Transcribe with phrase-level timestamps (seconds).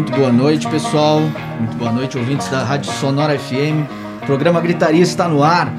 [0.00, 1.20] Muito boa noite, pessoal.
[1.58, 3.84] Muito boa noite, ouvintes da Rádio Sonora FM.
[4.22, 5.70] O programa Gritaria está no ar.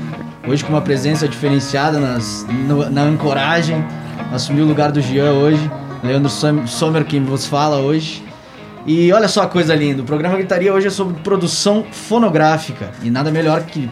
[0.48, 3.84] Hoje com uma presença diferenciada nas, no- na ancoragem.
[4.32, 5.72] Assumiu o lugar do Jean hoje.
[6.04, 8.24] Leandro Som- Sommer quem vos fala hoje.
[8.86, 10.04] E olha só a coisa linda.
[10.04, 12.92] O programa Gritaria hoje é sobre produção fonográfica.
[13.02, 13.90] E nada melhor que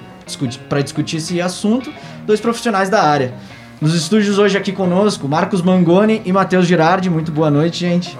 [0.69, 1.91] para discutir esse assunto,
[2.27, 3.33] dois profissionais da área.
[3.81, 7.09] Nos estúdios hoje aqui conosco, Marcos Mangoni e Matheus Girardi.
[7.09, 8.17] Muito boa noite, gente.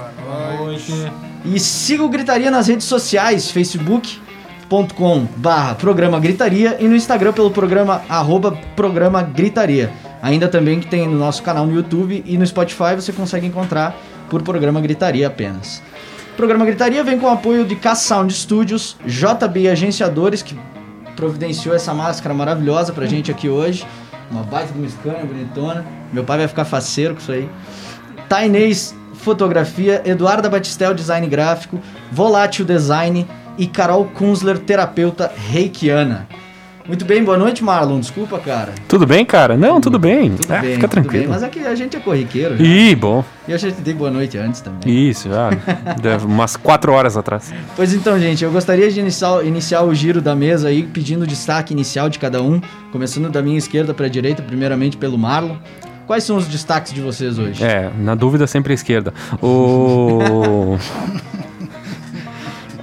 [1.44, 7.52] E siga o Gritaria nas redes sociais, facebook.com barra programa Gritaria e no Instagram pelo
[7.52, 9.92] programa arroba programa Gritaria.
[10.22, 13.98] Ainda também que tem no nosso canal no YouTube e no Spotify você consegue encontrar
[14.30, 15.82] por programa Gritaria apenas.
[16.32, 20.58] O programa Gritaria vem com o apoio de K-Sound Studios, JB Agenciadores, que
[21.18, 23.86] providenciou essa máscara maravilhosa pra gente aqui hoje.
[24.32, 25.86] Uma baita de uma Scania bonitona.
[26.14, 27.50] Meu pai vai ficar faceiro com isso aí.
[28.28, 31.80] Tainês Fotografia, Eduarda Batistel Design Gráfico,
[32.12, 36.28] Volátil Design e Carol Kunzler, terapeuta reikiana.
[36.90, 38.00] Muito bem, boa noite, Marlon.
[38.00, 38.74] Desculpa, cara.
[38.88, 39.56] Tudo bem, cara?
[39.56, 40.32] Não, tudo bem.
[40.32, 41.20] Tudo Ah, bem, fica tranquilo.
[41.26, 42.58] bem, mas aqui a gente é corriqueiro.
[42.58, 42.64] já.
[42.64, 43.24] Ih, bom.
[43.48, 44.80] E eu já te dei boa noite antes também.
[45.10, 45.52] Isso, já.
[46.02, 47.54] deve umas quatro horas atrás.
[47.76, 51.28] Pois então, gente, eu gostaria de iniciar, iniciar o giro da mesa aí, pedindo o
[51.28, 52.60] destaque inicial de cada um,
[52.92, 55.58] começando da minha esquerda para a direita, primeiramente pelo Marlon.
[56.08, 57.64] Quais são os destaques de vocês hoje?
[57.64, 59.14] É, na dúvida sempre à esquerda.
[59.44, 60.76] O.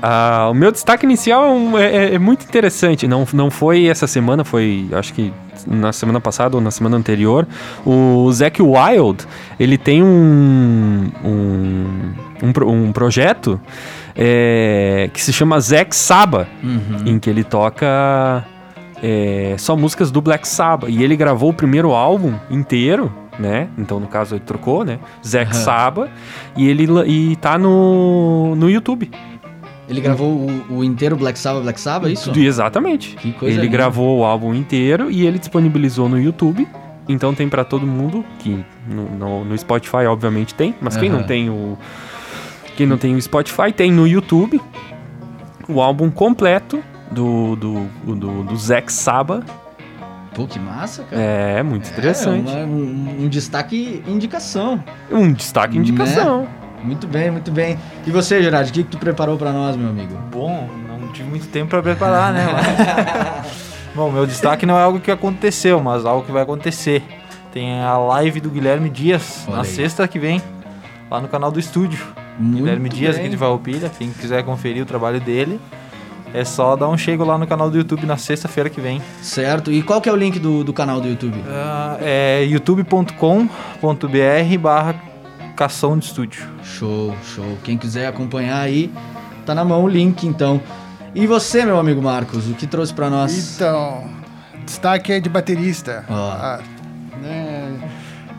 [0.02, 3.06] Ah, o meu destaque inicial é, um- é- é muito interessante.
[3.08, 5.32] Não, não foi essa semana, foi acho que
[5.66, 7.46] na semana passada ou na semana anterior.
[7.84, 9.24] O Zac Wild,
[9.58, 12.12] ele tem um, um,
[12.42, 13.60] um, um projeto
[14.14, 16.80] é, que se chama Zack Saba, Uhum.
[17.06, 18.44] em que ele toca
[19.02, 20.88] é, só músicas do Black Sabbath.
[20.90, 23.68] E ele gravou o primeiro álbum inteiro, né?
[23.76, 24.98] Então, no caso, ele trocou, né?
[25.26, 25.60] Zack Aham.
[25.64, 26.10] Sabbath.
[26.56, 29.10] E ele e tá no, no YouTube.
[29.88, 30.28] Ele gravou
[30.68, 32.32] o, o inteiro Black Sabbath, Black Sabbath, é isso?
[32.38, 33.14] Exatamente.
[33.16, 33.76] Que coisa ele linda.
[33.76, 36.66] gravou o álbum inteiro e ele disponibilizou no YouTube.
[37.08, 41.18] Então tem pra todo mundo que no, no- no Spotify obviamente tem, mas quem Aham.
[41.18, 41.78] não tem o
[42.76, 44.60] quem não tem o Spotify tem no YouTube
[45.68, 46.82] o álbum completo
[47.12, 49.44] do do, do, do Zack Saba.
[50.34, 51.22] Pô, que massa, cara.
[51.22, 52.50] É muito interessante.
[52.50, 54.82] É, uma- um, um destaque indicação.
[55.10, 56.46] Um destaque indicação.
[56.82, 57.78] Muito bem, muito bem.
[58.06, 60.14] E você, Gerard, o que, que tu preparou pra nós, meu amigo?
[60.30, 62.46] Bom, não tive muito tempo pra preparar, né?
[62.52, 63.46] Mas...
[63.94, 67.02] Bom, meu destaque não é algo que aconteceu, mas algo que vai acontecer.
[67.52, 69.68] Tem a live do Guilherme Dias Olha na aí.
[69.68, 70.42] sexta que vem,
[71.10, 72.04] lá no canal do estúdio.
[72.38, 75.58] Muito Guilherme Dias aqui de Farroupilha, quem quiser conferir o trabalho dele,
[76.34, 79.00] é só dar um chego lá no canal do YouTube na sexta-feira que vem.
[79.22, 79.72] Certo.
[79.72, 81.42] E qual que é o link do, do canal do YouTube?
[81.48, 84.94] Ah, é youtube.com.br barra
[85.56, 86.46] cação de estúdio.
[86.62, 87.58] Show, show.
[87.64, 88.92] Quem quiser acompanhar aí,
[89.44, 90.60] tá na mão o link, então.
[91.14, 93.54] E você, meu amigo Marcos, o que trouxe pra nós?
[93.56, 94.04] Então,
[94.64, 96.04] destaque é de baterista.
[96.08, 96.30] Ó.
[96.30, 96.60] Ah,
[97.22, 97.78] né?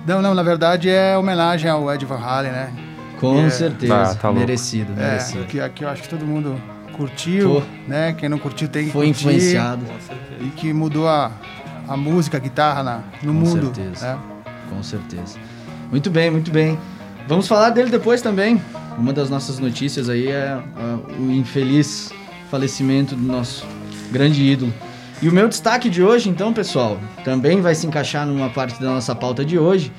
[0.06, 2.72] Não, não, na verdade é homenagem ao Ed Van Halen, né?
[3.20, 3.50] Com É.
[3.50, 3.96] certeza.
[4.12, 5.46] Ah, tá merecido, É, merecido.
[5.46, 6.56] que aqui eu acho que todo mundo
[6.96, 7.64] curtiu, Pô.
[7.88, 8.14] né?
[8.14, 9.22] Quem não curtiu tem que Foi curtir.
[9.28, 9.84] influenciado.
[10.40, 11.32] E que mudou a,
[11.88, 13.74] a música, a guitarra na, no Com mundo.
[13.76, 14.14] certeza.
[14.14, 14.20] né?
[14.70, 15.40] Com certeza.
[15.90, 16.78] Muito bem, muito bem.
[17.28, 18.62] Vamos falar dele depois também.
[18.98, 22.12] Uma das nossas notícias aí é ah, o infeliz
[22.50, 23.66] falecimento do nosso
[24.12, 24.74] grande ídolo.
[25.22, 28.88] E o meu destaque de hoje, então, pessoal, também vai se encaixar numa parte da
[28.92, 29.92] nossa pauta de hoje,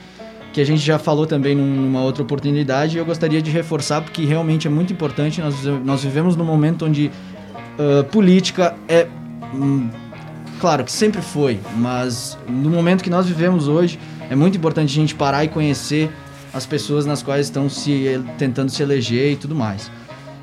[0.53, 4.01] que a gente já falou também num- numa outra oportunidade, e eu gostaria de reforçar
[4.01, 5.41] porque realmente é muito importante.
[5.41, 7.11] Nós, nós vivemos num momento onde
[7.79, 9.07] ah, política é.
[9.55, 9.91] hum,
[10.61, 13.99] claro que sempre foi, mas no momento que nós vivemos hoje,
[14.31, 16.11] é muito importante a gente parar e conhecer
[16.53, 19.91] as pessoas nas quais estão se tentando se eleger e tudo mais.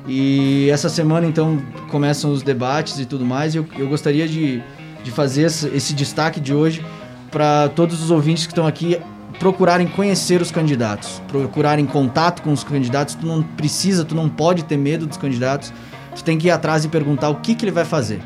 [0.08, 1.60] E essa semana, então,
[1.90, 3.54] começam os debates e tudo mais.
[3.54, 4.62] E eu, eu gostaria de,
[5.02, 6.84] de fazer esse, esse destaque de hoje
[7.30, 8.98] para todos os ouvintes que estão aqui
[9.38, 13.14] procurarem conhecer os candidatos, procurarem contato com os candidatos.
[13.16, 15.72] Tu não precisa, tu não pode ter medo dos candidatos.
[16.14, 18.20] Tu tem que ir atrás e perguntar o que, que ele vai fazer.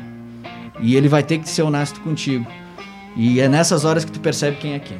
[0.79, 2.45] E ele vai ter que ser honesto contigo.
[3.15, 4.97] E é nessas horas que tu percebe quem é quem.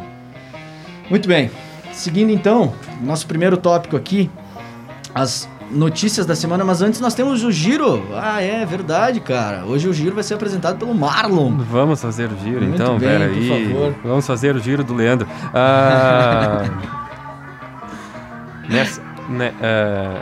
[1.09, 1.49] Muito bem.
[1.93, 4.29] Seguindo então, nosso primeiro tópico aqui,
[5.13, 8.03] as notícias da semana, mas antes nós temos o giro.
[8.13, 9.65] Ah, é verdade, cara.
[9.65, 11.57] Hoje o giro vai ser apresentado pelo Marlon.
[11.57, 13.67] Vamos fazer o giro, Muito então, bem, pera por aí.
[13.69, 13.95] favor.
[14.03, 15.27] Vamos fazer o giro do Leandro.
[15.53, 16.63] Ah,
[18.69, 20.21] nessa, né, ah,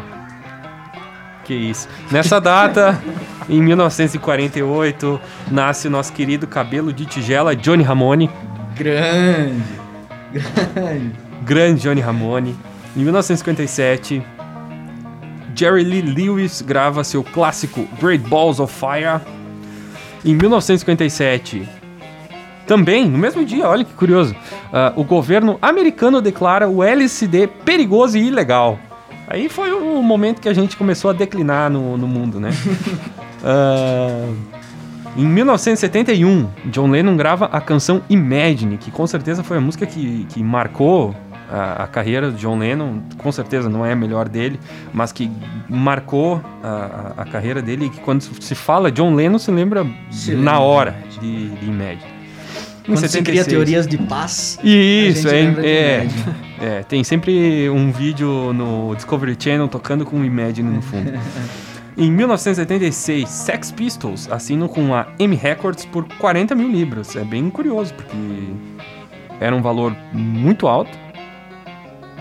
[1.43, 1.87] que isso.
[2.11, 3.01] Nessa data,
[3.49, 5.19] em 1948,
[5.49, 8.29] nasce o nosso querido cabelo de tigela Johnny Ramone.
[8.75, 9.63] Grande.
[10.75, 11.28] Grande.
[11.43, 12.55] Grande Johnny Ramone.
[12.95, 14.21] Em 1957,
[15.55, 19.21] Jerry Lee Lewis grava seu clássico Great Balls of Fire.
[20.25, 21.67] Em 1957,
[22.69, 24.35] também, no mesmo dia, olha que curioso,
[24.71, 28.77] ah, o governo americano declara o LSD perigoso e ilegal.
[29.27, 32.49] Aí foi o momento que a gente começou a declinar no, no mundo, né?
[33.41, 34.27] Ah,
[35.15, 40.25] em 1971, John Lennon grava a canção Imagine, que com certeza foi a música que,
[40.25, 41.15] que marcou
[41.51, 42.99] a, a carreira do John Lennon.
[43.17, 44.59] Com certeza não é a melhor dele,
[44.93, 45.29] mas que
[45.67, 47.85] marcou a, a- carreira dele.
[47.85, 51.49] E que quando se fala John Lennon, se lembra Se na lembra hora de de,
[51.49, 52.19] de Imagine.
[52.85, 53.47] Quando se cria 76.
[53.47, 54.57] teorias de paz.
[54.63, 56.07] Isso, é, lembra de é,
[56.61, 61.11] é, Tem sempre um vídeo no Discovery Channel tocando com Imagine no fundo.
[61.95, 67.15] em 1976, Sex Pistols assinam com a M Records por 40 mil libras.
[67.15, 68.15] É bem curioso, porque
[69.39, 70.97] era um valor muito alto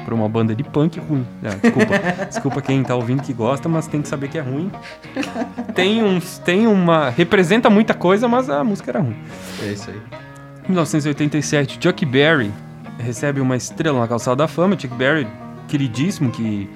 [0.08, 1.26] para uma banda de punk ruim.
[1.42, 4.72] É, desculpa, desculpa quem tá ouvindo que gosta, mas tem que saber que é ruim.
[5.74, 7.10] Tem, uns, tem uma.
[7.10, 9.16] representa muita coisa, mas a música era ruim.
[9.62, 10.00] É isso aí.
[10.66, 12.50] 1987, Chuck Berry
[12.98, 14.78] recebe uma estrela na calçada da fama.
[14.78, 15.26] Chuck Berry,
[15.68, 16.70] queridíssimo, que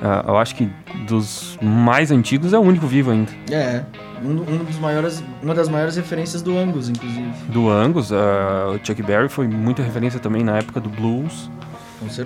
[0.00, 0.70] ah, eu acho que
[1.08, 3.32] dos mais antigos é o único vivo ainda.
[3.50, 3.84] É.
[4.22, 7.32] Um, um dos maiores, uma das maiores referências do Angus, inclusive.
[7.48, 11.50] Do Angus, ah, o Chuck Berry foi muita referência também na época do blues.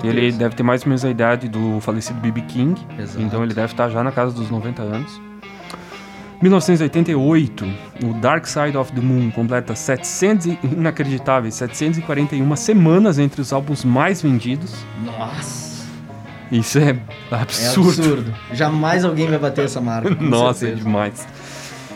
[0.03, 2.43] Ele deve ter mais ou menos a idade do falecido B.B.
[2.43, 2.81] King.
[2.99, 3.23] Exato.
[3.23, 5.21] Então ele deve estar já na casa dos 90 anos.
[6.43, 7.65] 1988,
[8.05, 13.85] o Dark Side of the Moon completa 700 e- inacreditáveis 741 semanas entre os álbuns
[13.85, 14.75] mais vendidos.
[15.05, 15.85] Nossa.
[16.53, 16.91] Isso é
[17.31, 17.89] É absurdo.
[17.89, 18.35] absurdo.
[18.53, 20.11] Jamais alguém vai bater essa marca.
[20.21, 20.85] Nossa, é certeza.
[20.85, 21.27] demais.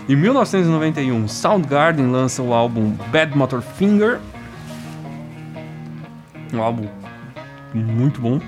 [0.08, 4.18] Em 1991, Soundgarden lança o álbum Bad Motor Finger.
[6.54, 6.86] Um álbum
[7.74, 8.40] muito bom.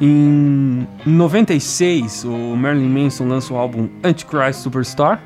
[0.00, 5.22] Em 96, o Marilyn Manson lança o álbum Antichrist Superstar.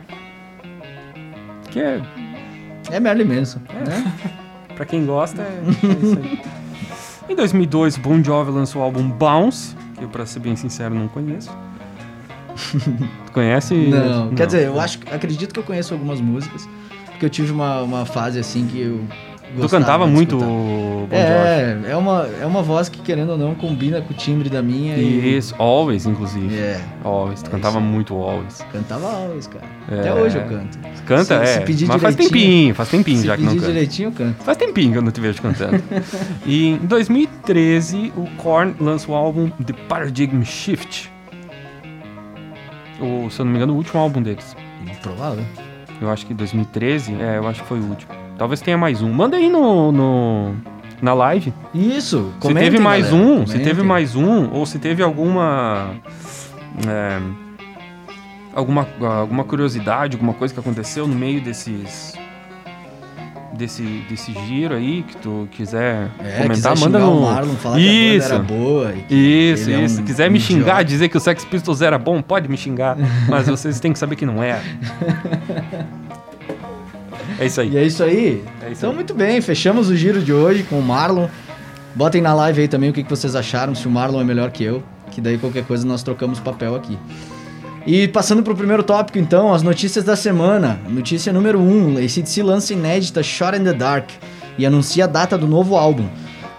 [1.71, 2.03] Que é,
[2.91, 4.13] É Merlin Manson, né?
[4.77, 6.41] pra quem gosta, é, é isso aí.
[7.29, 11.09] Em 2002, Bon Jovi lançou o álbum Bounce, que eu, pra ser bem sincero, não
[11.09, 11.51] conheço.
[13.33, 13.75] Conhece?
[13.75, 16.69] Não, quer dizer, eu acho, acredito que eu conheço algumas músicas,
[17.07, 19.05] porque eu tive uma, uma fase assim que eu
[19.55, 20.39] Tu gostava cantava de muito.
[20.39, 21.15] Bon Jovi.
[21.17, 24.61] É, é uma, é uma voz que, querendo ou não, combina com o timbre da
[24.63, 25.37] minha e...
[25.39, 26.55] Isso, Always, inclusive.
[26.55, 28.65] É, Always, tu É cantava isso muito Always.
[28.71, 29.65] cantava always, cara.
[29.91, 30.01] É.
[30.01, 30.79] Até hoje eu canto.
[31.07, 31.47] Canta, Se- é.
[31.47, 33.73] se pedir mas faz tempinho, faz tempinho Se já que não pedir canta.
[33.73, 34.45] direitinho, eu canto.
[34.45, 35.83] Faz tempinho que eu não te vejo cantando.
[36.45, 41.11] e em 2013, o Korn lança o álbum The Paradigm Shift.
[43.01, 44.55] O, se eu não me engano, o último álbum deles.
[45.03, 45.45] Provável.
[46.01, 48.13] Eu acho que 2013, é, eu acho que foi o último.
[48.39, 49.13] Talvez tenha mais um.
[49.13, 50.55] Manda aí no, no
[51.03, 51.53] na live.
[51.75, 53.65] Isso, Se comentem, teve mais galera, um, se comentem.
[53.65, 55.91] teve mais um, ou se teve alguma.
[56.89, 57.19] é,
[58.55, 58.87] alguma,
[59.19, 62.15] alguma curiosidade, alguma coisa que aconteceu no meio desses.
[63.51, 67.23] Desse, desse giro aí, que tu quiser É, comentar, quiser manda no.
[67.23, 68.29] Marlon, falar Isso.
[68.29, 68.95] que a banda era boa.
[69.11, 69.95] Isso, é isso.
[69.95, 70.85] um Se quiser me xingar, idiota.
[70.85, 72.97] dizer que o Sex Pistols era bom, pode me xingar.
[73.29, 74.61] mas vocês têm que saber que não é.
[77.39, 77.71] É isso aí.
[77.71, 78.45] E é isso aí.
[78.63, 78.97] É isso então, aí.
[78.97, 81.29] muito bem, fechamos o giro de hoje com o Marlon.
[81.95, 84.65] Botem na live aí também o que vocês acharam, se o Marlon é melhor que
[84.65, 86.99] eu, que daí qualquer coisa nós trocamos papel aqui.
[87.87, 90.79] E passando pro primeiro tópico, então, as notícias da semana.
[90.89, 94.11] Notícia número 1, um, ACDC lança inédita Shot in the Dark
[94.59, 96.07] e anuncia a data do novo álbum.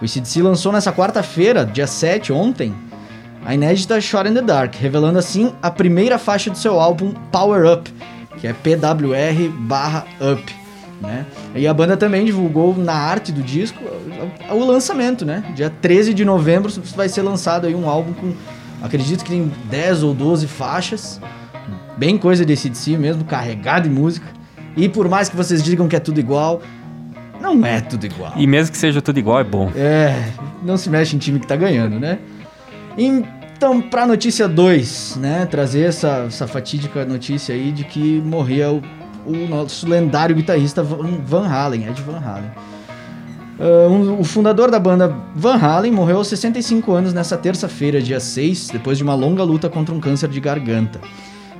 [0.00, 2.74] O ACDC lançou nessa quarta-feira, dia 7, ontem,
[3.44, 7.70] a inédita Shot in the Dark, revelando assim a primeira faixa do seu álbum Power
[7.72, 7.92] Up,
[8.38, 10.59] que é PWR barra Up.
[11.00, 11.24] Né?
[11.54, 13.82] E a banda também divulgou na arte do disco
[14.52, 15.42] o- lançamento, né?
[15.56, 18.32] Dia 13 de novembro vai ser lançado aí um álbum com,
[18.82, 21.18] acredito que tem 10 ou 12 faixas,
[21.96, 24.26] bem coisa de ACDC mesmo, carregado de música.
[24.76, 26.60] E por mais que vocês digam que é tudo igual,
[27.40, 28.34] não é tudo igual.
[28.36, 29.72] E mesmo que seja tudo igual, é bom.
[29.74, 30.14] É,
[30.62, 32.18] não se mexe em time que tá ganhando, né?
[32.96, 35.46] Então, pra notícia 2, né?
[35.46, 38.82] Trazer essa, essa fatídica notícia aí de que morria o,
[39.26, 42.50] o nosso lendário guitarrista Van, Halen, Ed Van Halen.
[43.58, 48.18] Ah, um- o fundador da banda Van Halen morreu aos 65 anos nessa terça-feira, dia
[48.20, 51.00] 6, depois de uma longa luta contra um câncer de garganta.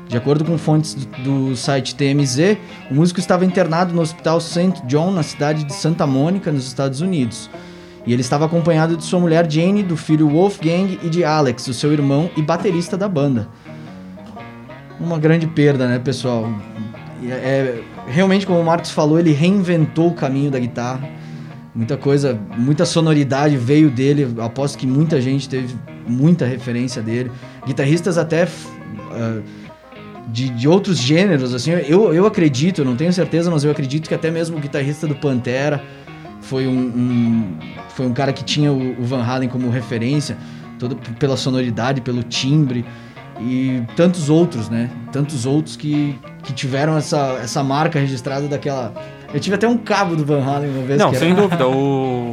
[0.09, 2.57] De acordo com fontes do, do site TMZ,
[2.91, 4.83] o músico estava internado no Hospital St.
[4.87, 7.49] John, na cidade de Santa Mônica, nos Estados Unidos.
[8.05, 11.75] E ele estava acompanhado de sua mulher Jane, do filho Wolfgang e de Alex, o
[11.75, 13.47] seu irmão e baterista da banda.
[14.99, 16.49] Uma grande perda, né, pessoal?
[17.25, 21.09] É- é- realmente, como o Marcos falou, ele reinventou o caminho da guitarra.
[21.75, 24.29] Muita coisa, muita sonoridade veio dele.
[24.41, 25.75] Aposto que muita gente teve
[26.07, 27.31] muita referência dele.
[27.67, 28.49] Guitarristas até
[29.13, 29.41] ah,
[30.29, 31.71] de, de outros gêneros, assim.
[31.71, 35.07] Eu, eu acredito, eu não tenho certeza, mas eu acredito que até mesmo o guitarrista
[35.07, 35.83] do Pantera
[36.41, 37.59] foi um, um-
[37.91, 40.37] foi um cara que tinha o, o Van Halen como referência,
[40.79, 42.85] todo pela sonoridade, pelo timbre
[43.41, 44.91] e tantos outros, né?
[45.13, 48.93] Tantos outros que, que tiveram essa, essa marca registrada daquela.
[49.33, 50.99] Eu tive até um cabo do Van Halen uma vez.
[50.99, 51.67] Não, sem era- dúvida.
[51.69, 52.33] O,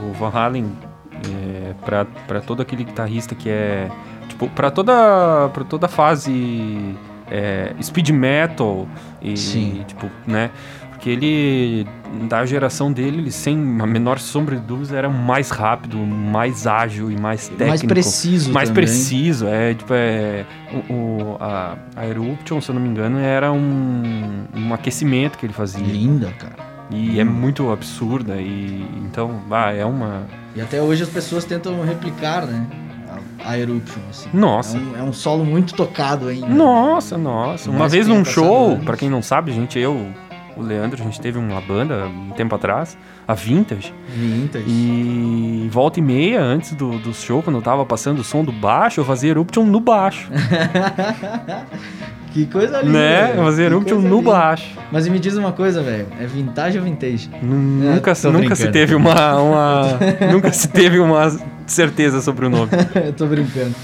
[0.00, 0.72] o Van Halen,
[1.12, 3.88] é, pra, pra todo aquele guitarrista que é.
[4.28, 6.94] Tipo, pra toda, pra toda fase
[7.30, 8.86] é, speed metal
[9.22, 9.36] e.
[9.36, 9.84] Sim.
[9.86, 10.50] Tipo, né?
[10.98, 11.86] Porque ele,
[12.28, 17.08] da geração dele, ele, sem a menor sombra de dúvidas, era mais rápido, mais ágil
[17.08, 17.68] e mais técnico.
[17.68, 18.52] mais preciso.
[18.52, 18.82] mais também.
[18.82, 20.44] preciso, é tipo, é,
[20.90, 25.46] o, o- a, a Eruption, se eu não me engano, era um, um aquecimento que
[25.46, 25.86] ele fazia.
[25.86, 26.56] Linda, cara.
[26.90, 30.26] E é muito absurda e então, ah, é uma
[30.56, 32.66] E até hoje as pessoas tentam replicar, né?
[33.44, 34.28] A, Eruption, assim.
[34.34, 34.76] Nossa.
[34.76, 36.48] É um, é um solo muito tocado ainda.
[36.48, 37.70] Nossa, nossa.
[37.70, 40.08] Uma vez num show, pra quem não sabe, gente, eu,
[40.58, 44.64] o Leandro, a gente teve uma banda um tempo atrás, a Vintage, Vintage.
[44.68, 48.50] e volta e meia antes do, do show, quando eu tava passando o som do
[48.52, 50.28] baixo, eu fazia Eruption no baixo,
[52.32, 52.92] Que coisa linda.
[52.98, 53.32] né?
[53.36, 54.30] Eu fazia Eruption no linda.
[54.30, 54.76] baixo.
[54.92, 56.06] Mas e me diz uma coisa, velho.
[56.20, 57.30] É vintage ou vintage?
[57.42, 59.82] N- Nunca, tô nunca se teve uma, uma
[60.30, 61.34] nunca se teve uma
[61.66, 62.70] certeza sobre o nome.
[63.06, 63.74] Eu tô brincando.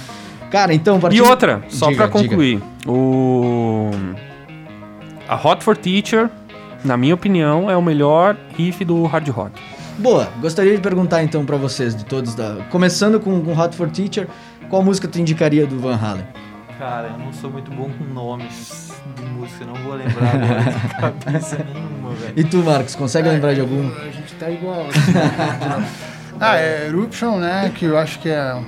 [0.51, 1.27] Cara, então, E partindo...
[1.27, 3.91] outra, só Diga, pra concluir, o
[5.27, 6.29] a Hot for Teacher,
[6.85, 9.61] na minha opinião, é o melhor riff do hard rock.
[9.99, 12.57] Boa, gostaria de perguntar então pra vocês, de todos da...
[12.71, 14.29] Começando com, com Hot for Teacher,
[14.69, 16.27] qual música tu indicaria do Van Halen?
[16.79, 20.89] Cara, eu não sou muito bom com nomes de música, não vou lembrar agora de
[21.23, 22.33] cabeça nenhuma, velho.
[22.37, 23.89] E tu, Marcos, consegue lembrar de algum?
[23.95, 24.85] A gente tá igual.
[26.41, 27.73] ah, é Eruption, né?
[27.75, 28.61] Que eu acho que é.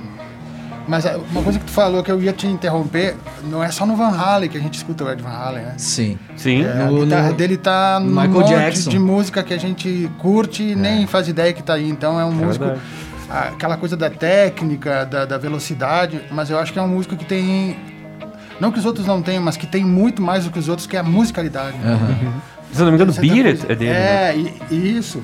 [0.87, 3.85] Mas ah, uma coisa que tu falou que eu ia te interromper, não é só
[3.85, 5.73] no Van Halen que a gente escuta o Ed Van Halen, né?
[5.77, 6.17] Sim.
[6.37, 6.63] Sim.
[6.63, 8.89] É, a No- guitarra no- dele tá num Michael monte Jackson.
[8.89, 11.89] de música que a gente curte e nem faz ideia que tá aí.
[11.89, 12.65] Então é um músico.
[12.65, 12.85] verdade.
[13.29, 17.25] Aquela coisa da técnica, da, da velocidade, mas eu acho que é um músico que
[17.25, 17.75] tem.
[18.59, 20.87] Não que os outros não tenham, mas que tem muito mais do que os outros,
[20.87, 21.77] que é a musicalidade.
[21.77, 21.99] né?
[22.71, 24.29] Se eu não me engano, Certa Beat é dele, né?
[24.31, 25.21] É, e- e isso.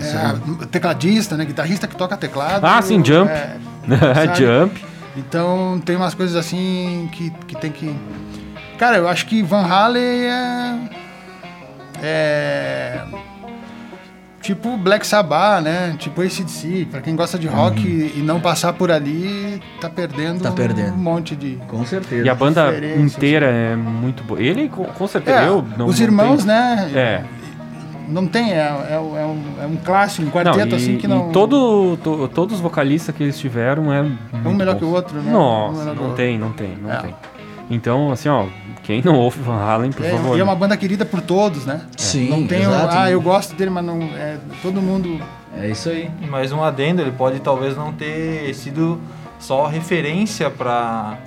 [0.00, 1.44] É, tecladista, né?
[1.44, 2.64] Guitarrista que toca teclado.
[2.64, 3.30] Ah, sim, Jump.
[3.30, 3.56] é?
[4.36, 4.84] Jump.
[5.16, 7.94] Então tem umas coisas assim que, que tem que.
[8.78, 10.78] Cara, eu acho que Van Halen é.
[12.02, 13.00] É.
[14.40, 15.94] Tipo Black Sabbath, né?
[15.98, 16.86] Tipo ACDC.
[16.90, 20.42] Pra quem gosta de rock e, e não passar por ali, tá perdendo, Uhum.
[20.42, 20.94] Tá perdendo.
[20.94, 21.58] um monte de.
[21.66, 22.24] Com certeza.
[22.24, 24.40] E a banda inteira é muito boa.
[24.40, 26.90] Ele, com, certeza, É, eu não os não irmãos, tenho- né?
[26.94, 27.24] É.
[28.08, 31.06] Não tem, é, é, é um, é um clássico, um quarteto Não, e, assim que
[31.06, 31.30] e não.
[31.30, 34.02] todo, to- todos os vocalistas que eles tiveram é
[34.44, 35.30] um melhor que o outro, né?
[35.30, 36.96] Um Nossa, o não tem, não tem, não É.
[36.96, 37.14] tem.
[37.70, 38.46] Então, assim, ó,
[38.82, 40.36] quem não ouve Van Halen, por É, favor.
[40.38, 41.82] e é uma banda querida por todos, né?
[41.98, 42.96] Sim, Não tem, exato.
[42.96, 44.00] ah, eu gosto dele, mas não.
[44.02, 45.20] É, todo mundo.
[45.54, 46.10] É isso aí.
[46.30, 48.98] Mais um adendo, ele pode talvez não ter sido
[49.38, 51.18] só referência para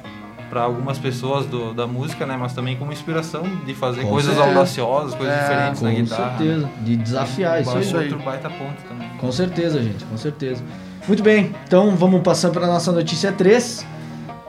[0.52, 4.34] para algumas pessoas do- da música, né, mas também como inspiração de fazer Com coisas
[4.36, 4.50] certeza.
[4.54, 6.38] audaciosas, coisas É, diferentes na Com guitarra.
[6.38, 6.70] certeza.
[6.82, 7.88] De desafiar, isso aí.
[7.88, 7.94] Aí.
[7.96, 9.08] outro baita ponto também.
[9.18, 10.62] Com certeza, gente, com certeza.
[11.08, 13.86] Muito bem, então vamos passar para nossa notícia 3,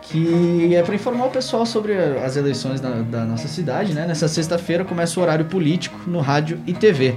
[0.03, 4.05] que é para informar o pessoal sobre as eleições da, da nossa cidade, né?
[4.07, 7.15] Nessa sexta-feira começa o horário político no rádio e TV.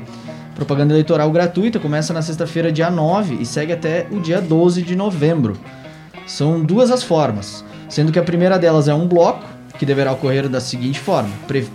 [0.53, 4.95] Propaganda eleitoral gratuita começa na sexta-feira, dia 9, e segue até o dia 12 de
[4.95, 5.57] novembro.
[6.25, 9.43] São duas as formas, sendo que a primeira delas é um bloco,
[9.77, 11.67] que deverá ocorrer da seguinte forma: Pre-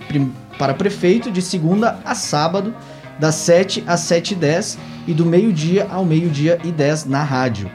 [0.59, 2.75] para prefeito, de segunda a sábado,
[3.19, 7.71] das 7 às 7h10 e do meio-dia ao meio-dia e 10 na rádio.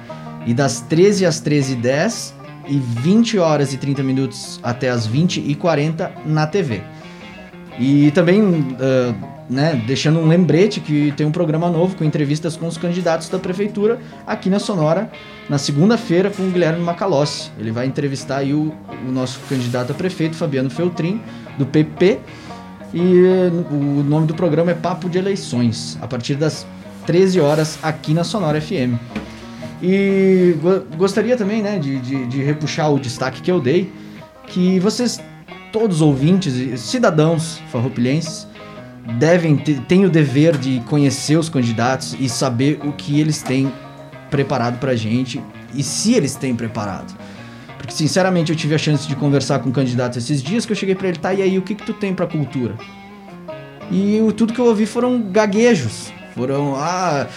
[0.45, 2.33] E das 13 às 13h10
[2.67, 6.81] e 20 horas e 30 minutos até as 20 e 40 na TV.
[7.79, 9.13] E também, ah,
[9.49, 13.37] né, deixando um lembrete que tem um programa novo com entrevistas com os candidatos da
[13.37, 15.09] prefeitura aqui na Sonora,
[15.49, 17.51] na segunda-feira com o Guilherme Macalossi.
[17.59, 18.73] Ele vai entrevistar aí o,
[19.07, 21.21] o nosso candidato a prefeito, Fabiano Feltrin,
[21.57, 22.19] do PP.
[22.93, 26.65] E eh, o nome do programa é Papo de Eleições, a partir das
[27.05, 28.97] 13 horas aqui na Sonora FM.
[29.81, 33.91] E go gostaria também, né, de, de, de repuxar o destaque que eu dei,
[34.47, 35.21] que vocês,
[35.71, 38.47] todos ouvintes cidadãos farroupilhenses,
[39.05, 43.71] devem ter, têm o dever de conhecer os candidatos e saber o que eles têm
[44.29, 45.41] preparado pra gente
[45.73, 47.15] e se eles têm preparado.
[47.77, 50.75] Porque, sinceramente, eu tive a chance de conversar com um candidato esses dias que eu
[50.75, 52.75] cheguei pra ele, tá, e aí, o que que tu tem pra cultura?
[53.91, 56.11] E o, tudo que eu ouvi foram gaguejos.
[56.33, 57.27] Foram, ah...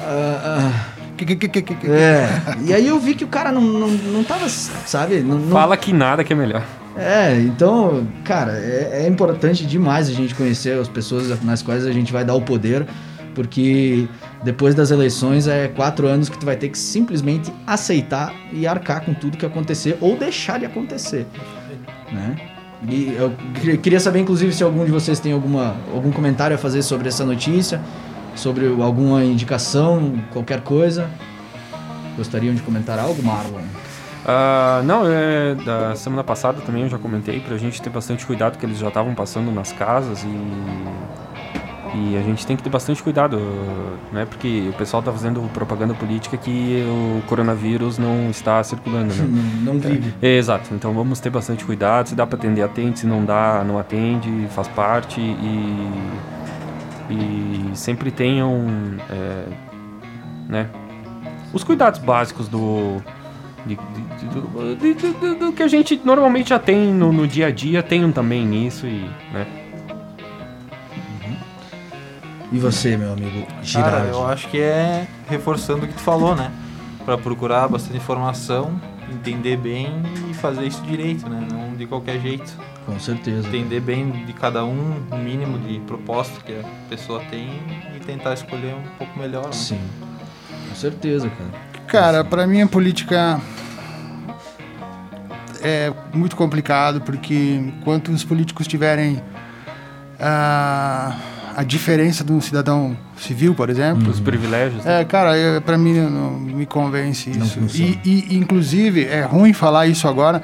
[0.00, 1.90] ah, ah Que, que, que, que, que, que.
[1.90, 2.28] é.
[2.66, 5.20] E aí eu vi que o cara não, não, não tava, sabe?
[5.20, 6.62] Não, não- Fala que nada que é melhor.
[6.98, 11.92] É, então, cara, é, é importante demais a gente conhecer as pessoas nas quais a
[11.92, 12.86] gente vai dar o poder,
[13.34, 14.08] porque
[14.42, 19.04] depois das eleições é quatro anos que tu vai ter que simplesmente aceitar e arcar
[19.04, 21.26] com tudo que acontecer ou deixar de acontecer,
[22.10, 22.36] né?
[22.88, 26.58] E eu que- queria saber, inclusive, se algum de vocês tem alguma, algum comentário a
[26.58, 27.80] fazer sobre essa notícia,
[28.34, 31.08] sobre alguma indicação, qualquer coisa.
[32.16, 33.60] Gostariam de comentar algo, Marlon?
[34.28, 38.58] Ah, não, é, da semana passada também eu já comentei pra gente ter bastante cuidado
[38.58, 43.00] que eles já estavam passando nas casas e, e a gente tem que ter bastante
[43.00, 43.38] cuidado,
[44.12, 44.26] né?
[44.26, 49.28] Porque o pessoal tá fazendo propaganda política que o coronavírus não está circulando, né?
[49.62, 50.12] Não, não vive.
[50.20, 52.08] Exato, então vamos ter bastante cuidado.
[52.08, 52.98] Se dá pra atender, atende.
[52.98, 55.20] Se não dá, não atende, faz parte.
[55.20, 55.88] E,
[57.08, 58.66] e sempre tenham
[59.08, 59.44] é,
[60.48, 60.68] né,
[61.52, 63.00] os cuidados básicos do.
[63.66, 67.48] De- de- do, de- de- do- que a gente normalmente já tem no, no dia
[67.48, 69.08] a dia, tenham também nisso e.
[69.32, 69.46] Né,
[72.52, 74.08] E você, meu amigo Cara, Girardi?
[74.10, 76.52] eu acho que é reforçando o que tu falou, né?
[77.04, 78.80] Pra procurar bastante informação,
[79.12, 79.88] entender bem
[80.30, 81.46] e fazer isso direito, né?
[81.52, 82.56] Não de qualquer jeito.
[82.86, 83.48] Com certeza.
[83.48, 87.48] Entender bem de cada um, o mínimo de proposta que a pessoa tem
[87.96, 89.52] e tentar escolher um pouco melhor, né?
[89.52, 89.80] Sim.
[90.68, 91.50] Com certeza, cara.
[91.86, 93.40] Cara, pra mim a política
[95.62, 99.22] é muito complicado porque enquanto os políticos tiverem
[100.20, 101.16] a,
[101.56, 104.84] a diferença de um cidadão civil, por exemplo, os privilégios.
[104.84, 105.00] né?
[105.00, 107.58] é, cara, eu, pra mim não me convence isso.
[107.74, 110.42] E, e, inclusive, é ruim falar isso agora,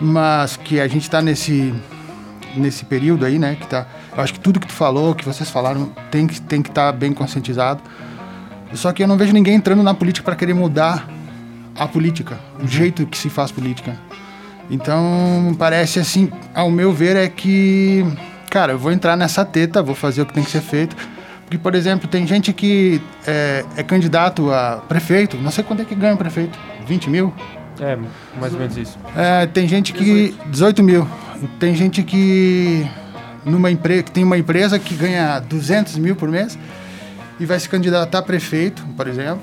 [0.00, 1.74] mas que a gente tá nesse,
[2.56, 3.56] nesse período aí, né?
[3.60, 6.62] Que tá, eu acho que tudo que tu falou, que vocês falaram, tem que tem
[6.62, 7.82] que estar bem conscientizado.
[8.76, 11.08] Só que eu não vejo ninguém entrando na política para querer mudar
[11.74, 13.96] a política, o jeito que se faz política.
[14.70, 18.04] Então, parece assim, ao meu ver, é que,
[18.50, 20.96] cara, eu vou entrar nessa teta, vou fazer o que tem que ser feito.
[21.44, 25.84] Porque, por exemplo, tem gente que é, é candidato a prefeito, não sei quanto é
[25.84, 27.32] que ganha prefeito, 20 mil?
[27.80, 27.96] É,
[28.40, 28.98] mais ou menos isso.
[29.14, 30.34] É, tem gente que.
[30.46, 31.06] 18 mil.
[31.60, 32.86] Tem gente que.
[33.44, 36.58] Numa empresa, que tem uma empresa que ganha 200 mil por mês
[37.38, 39.42] e vai se candidatar a prefeito, por exemplo.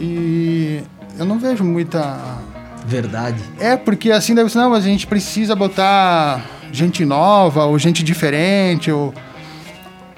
[0.00, 0.82] E
[1.18, 2.16] eu não vejo muita.
[2.86, 3.42] Verdade.
[3.58, 8.02] É, porque assim deve ser, não, mas a gente precisa botar gente nova ou gente
[8.02, 8.90] diferente.
[8.90, 9.12] Ou...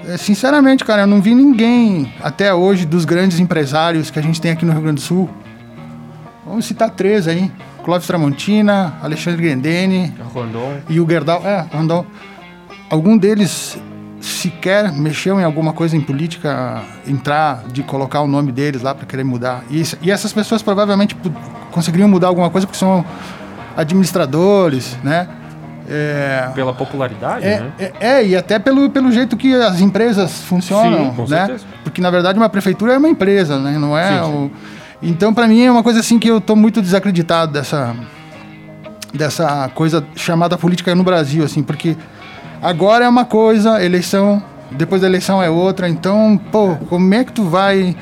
[0.07, 4.39] É, sinceramente, cara, eu não vi ninguém até hoje dos grandes empresários que a gente
[4.39, 5.29] tem aqui no Rio Grande do Sul.
[6.45, 7.51] Vamos citar três aí:
[7.83, 10.77] Clóvis Tramontina, Alexandre Grendene Rondon.
[10.89, 11.41] e o Gerdau.
[11.45, 12.05] É, Rondon.
[12.89, 13.77] Algum deles
[14.21, 19.05] sequer mexeu em alguma coisa em política, entrar, de colocar o nome deles lá para
[19.05, 19.63] querer mudar.
[19.69, 21.15] E, isso- e essas pessoas provavelmente
[21.71, 23.03] conseguiriam mudar alguma coisa porque são
[23.75, 25.27] administradores, né?
[25.89, 27.71] É, Pela popularidade, é, né?
[27.79, 31.45] é, é, e até pelo, pelo jeito que as empresas funcionam, Sim, com né?
[31.47, 31.65] certeza.
[31.83, 33.77] Porque na verdade uma prefeitura é uma empresa, né?
[33.77, 34.31] Não é Sim, sim.
[34.31, 34.51] o...
[35.01, 37.93] Então para mim é uma coisa assim que eu tô muito desacreditado dessa
[39.13, 41.97] dessa coisa chamada política no Brasil, assim, porque
[42.61, 47.31] agora é uma coisa, eleição, depois da eleição é outra, então, pô, como é que
[47.31, 47.95] tu vai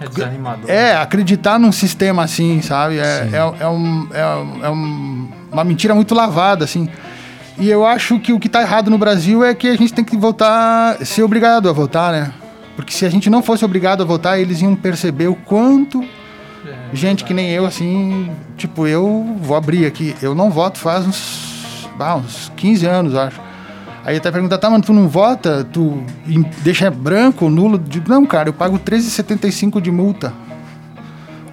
[0.00, 0.70] É desanimador.
[0.70, 2.98] é, acreditar num sistema assim, sabe?
[2.98, 6.88] É, é, é, um, é, é um- uma mentira muito lavada, assim.
[7.58, 10.04] E eu acho que o que tá errado no Brasil é que a gente tem
[10.04, 12.32] que votar, ser obrigado a votar, né?
[12.76, 16.04] Porque se a gente não fosse obrigado a votar, eles iam perceber o quanto
[16.92, 21.88] gente que nem eu, assim, tipo, eu vou abrir aqui, eu não voto faz uns,
[21.98, 23.40] ah, uns 15 anos, acho.
[24.06, 25.64] Aí até pergunta, tá, mano, tu não vota?
[25.64, 26.00] Tu
[26.62, 27.76] deixa branco, nulo?
[27.76, 30.32] Digo, não, cara, eu pago 13,75 de multa.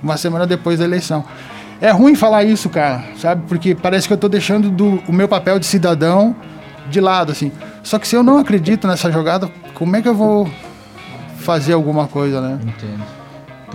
[0.03, 1.25] Uma semana depois da eleição.
[1.81, 3.41] É ruim falar isso, cara, sabe?
[3.47, 6.35] Porque parece que eu tô deixando do, o meu papel de cidadão
[6.91, 7.51] de lado, assim.
[7.81, 10.47] Só que se eu não acredito nessa jogada, como é que eu vou
[11.39, 12.59] fazer alguma coisa, né?
[12.61, 13.03] Entendo.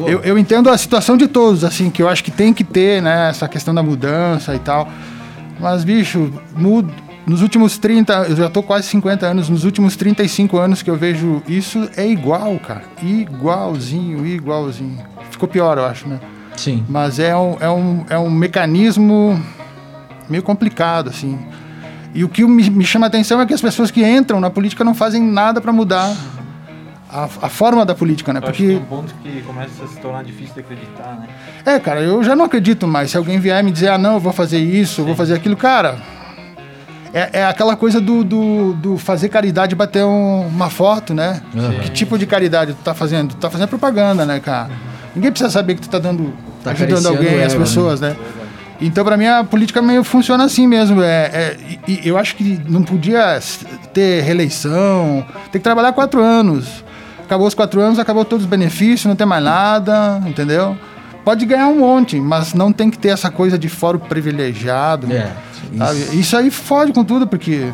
[0.08, 3.02] Eu, eu entendo a situação de todos, assim, que eu acho que tem que ter,
[3.02, 4.88] né, essa questão da mudança e tal.
[5.58, 6.92] Mas, bicho, muda,
[7.28, 10.96] nos últimos 30, eu já tô quase 50 anos, nos últimos 35 anos que eu
[10.96, 12.82] vejo isso, é igual, cara.
[13.02, 14.98] Igualzinho, igualzinho.
[15.30, 16.18] Ficou pior, eu acho, né?
[16.56, 16.84] Sim.
[16.88, 19.40] Mas é um, é um, é um mecanismo
[20.28, 21.38] meio complicado, assim.
[22.14, 24.50] E o que me, me chama a atenção é que as pessoas que entram na
[24.50, 26.16] política não fazem nada para mudar
[27.10, 28.40] a, a forma da política, né?
[28.42, 31.14] Eu acho que tem Porque, um ponto que começa a se tornar difícil de acreditar,
[31.20, 31.28] né?
[31.64, 33.10] é, cara, eu já não acredito mais.
[33.10, 35.56] Se alguém vier me dizer, ah, não, eu vou fazer isso, eu vou fazer aquilo,
[35.56, 36.17] cara.
[37.12, 41.40] É, é aquela coisa do, do, do fazer caridade e bater um- uma foto, né?
[41.82, 43.30] Que tipo de caridade tu tá fazendo?
[43.30, 44.70] Tu tá fazendo propaganda, né, cara?
[45.14, 48.14] Ninguém precisa saber que tu tá dando, Tá ajudando alguém, o as ego, pessoas, né?
[48.80, 51.02] Então, pra mim, a política meio funciona assim mesmo.
[51.02, 53.40] É, é- eu acho que não podia
[53.92, 55.24] ter reeleição.
[55.50, 56.84] Tem que trabalhar quatro anos.
[57.24, 60.76] Acabou os quatro anos, acabou todos os benefícios, não tem mais nada, entendeu?
[61.28, 65.12] Pode ganhar um monte, mas não tem que ter essa coisa de fórum privilegiado.
[65.12, 65.30] É.
[65.76, 65.98] sabe?
[65.98, 66.14] Isso.
[66.14, 67.70] Isso aí fode com tudo, porque.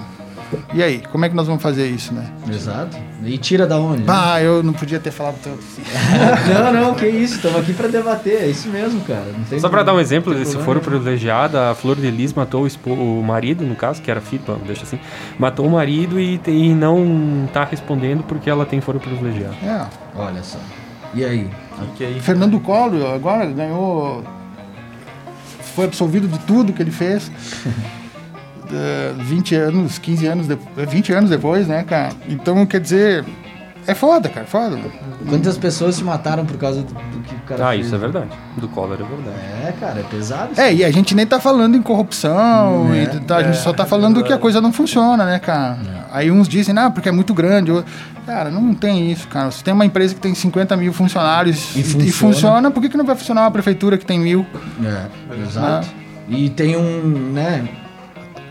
[0.73, 2.33] E aí, como é que nós vamos fazer isso, né?
[2.51, 2.97] Exato.
[3.23, 4.01] E tira da onde?
[4.01, 4.07] né?
[4.09, 5.83] Ah, eu não podia ter falado tanto assim.
[6.53, 7.37] não, não, que isso.
[7.37, 8.43] Estamos aqui para debater.
[8.43, 9.27] É isso mesmo, cara.
[9.39, 12.67] Não tem Só pra dar um exemplo desse foro privilegiado, a Flor de Lis matou
[12.67, 14.99] o, o marido, no caso, que era filho, bom, deixa assim,
[15.39, 19.55] matou o marido e, e não tá respondendo porque ela tem foro privilegiado.
[19.63, 19.87] É.
[20.17, 20.59] Olha só.
[21.15, 21.49] E aí?
[22.01, 24.25] Aí, Fernando Collor agora ganhou.
[25.75, 27.31] Foi absolvido de tudo que ele fez.
[28.73, 30.59] É, 20 anos, 15 anos, de,
[30.89, 32.15] 20 anos depois, né, cara?
[32.27, 33.25] Então, quer dizer,
[33.87, 34.79] é foda, cara, foda.
[35.29, 37.87] Quantas pessoas se mataram por causa do, do que o cara Ah, fez?
[37.87, 38.29] isso é verdade.
[38.57, 39.37] Do Collor é verdade.
[39.69, 40.53] É, cara, é pesado.
[40.53, 40.61] isso.
[40.61, 43.05] É, e a gente nem tá falando em corrupção, Né?
[43.15, 45.79] e tá- a gente só tá falando que a coisa não funciona, né, cara?
[46.13, 47.73] Aí uns dizem, ah, porque é muito grande.
[48.27, 49.51] Cara, não tem isso, cara.
[49.51, 52.05] Se tem uma empresa que tem 50 mil funcionários E e, funciona.
[52.07, 54.47] e funciona, por que, que não vai funcionar uma prefeitura que tem mil?
[54.85, 55.89] É, exato.
[56.29, 57.69] E tem um, né?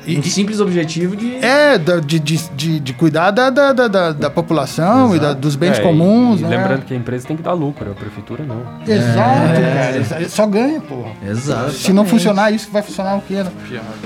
[0.05, 1.35] E- um simples objetivo de.
[1.43, 5.55] É, de, de, de, de cuidar da, da, da, da- da população e da- dos
[5.55, 6.57] bens É, comuns, e né?
[6.57, 8.61] Lembrando que a empresa tem que dar lucro, a prefeitura não.
[8.87, 10.03] Exato, É.
[10.09, 10.29] cara.
[10.29, 11.11] Só ganha, porra.
[11.25, 11.71] Exato.
[11.71, 13.51] Se não funcionar isso, vai funcionar o quê, né?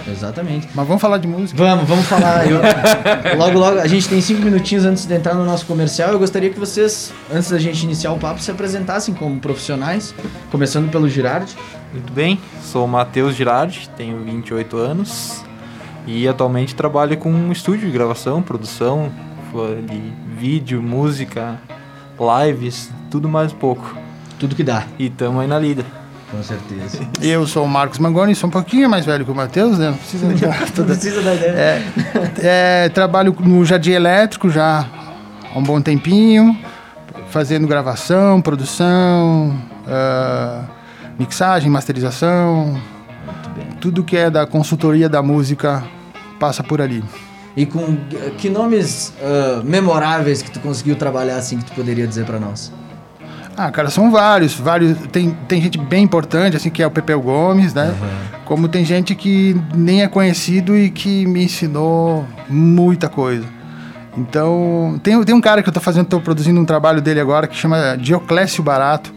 [0.08, 0.68] Exatamente.
[0.74, 1.58] Mas vamos falar de música.
[1.58, 2.46] Vamos, vamos falar.
[2.50, 2.60] Eu-
[3.38, 6.12] logo, logo, a gente tem cinco minutinhos antes de entrar no nosso comercial.
[6.12, 10.14] Eu gostaria que vocês, antes da gente iniciar o papo, se apresentassem como profissionais,
[10.52, 11.56] começando pelo Girardi.
[11.94, 15.42] Muito bem, sou o Matheus Girardi, tenho 28 anos
[16.08, 19.12] e atualmente trabalho com um estúdio de gravação, produção
[19.88, 20.02] de
[20.40, 21.60] vídeo, música,
[22.46, 23.96] lives, tudo mais um pouco.
[24.40, 25.84] Tudo que dá, E tamo aí na lida.
[26.32, 27.00] com certeza.
[27.22, 29.90] Eu sou o Marcos Mangoni, sou um pouquinho mais velho que o Matheus, né?
[29.90, 30.28] Não precisa
[30.76, 30.94] toda...
[30.94, 31.52] precisa da ideia.
[31.52, 31.84] É,
[32.86, 34.86] é, trabalho no Jardim Elétrico já
[35.54, 36.58] há um bom tempinho,
[37.30, 40.64] fazendo gravação, produção, ah,
[41.18, 42.80] mixagem, masterização.
[43.82, 45.84] Tudo que é da consultoria da música
[46.38, 47.04] passa por ali.
[47.56, 47.98] E com
[48.38, 52.72] que nomes ah, memoráveis que tu conseguiu trabalhar assim que tu poderia dizer pra nós?
[53.58, 54.96] Ah, cara, são vários, vários.
[55.12, 57.92] Tem, tem gente bem importante, assim, que é o Pepeu Gomes, né?
[58.46, 63.46] Como tem gente que nem é conhecido e que me ensinou muita coisa.
[64.16, 67.48] Então, tem, tem um cara que eu tô fazendo, tô produzindo um trabalho dele agora
[67.48, 69.12] que chama Dioclésio Barato,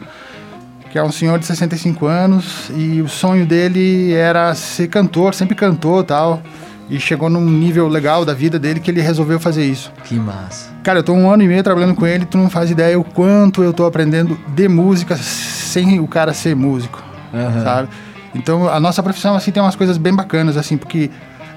[0.90, 5.54] que é um senhor de 65 anos e o sonho dele era ser cantor, sempre
[5.54, 6.42] cantou tal.
[6.90, 9.92] E chegou num nível legal da vida dele que ele resolveu fazer isso.
[10.04, 10.70] Que massa.
[10.82, 13.04] Cara, eu tô um ano e meio trabalhando com ele, tu não faz ideia o
[13.04, 17.00] quanto eu tô aprendendo de música sem o cara ser músico,
[17.32, 17.62] Aham.
[17.64, 17.88] sabe?
[18.34, 21.10] Então, a nossa profissão, assim, tem umas coisas bem bacanas, assim, porque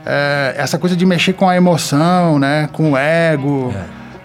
[0.06, 3.74] é, essa coisa de mexer com a emoção, né, com o ego,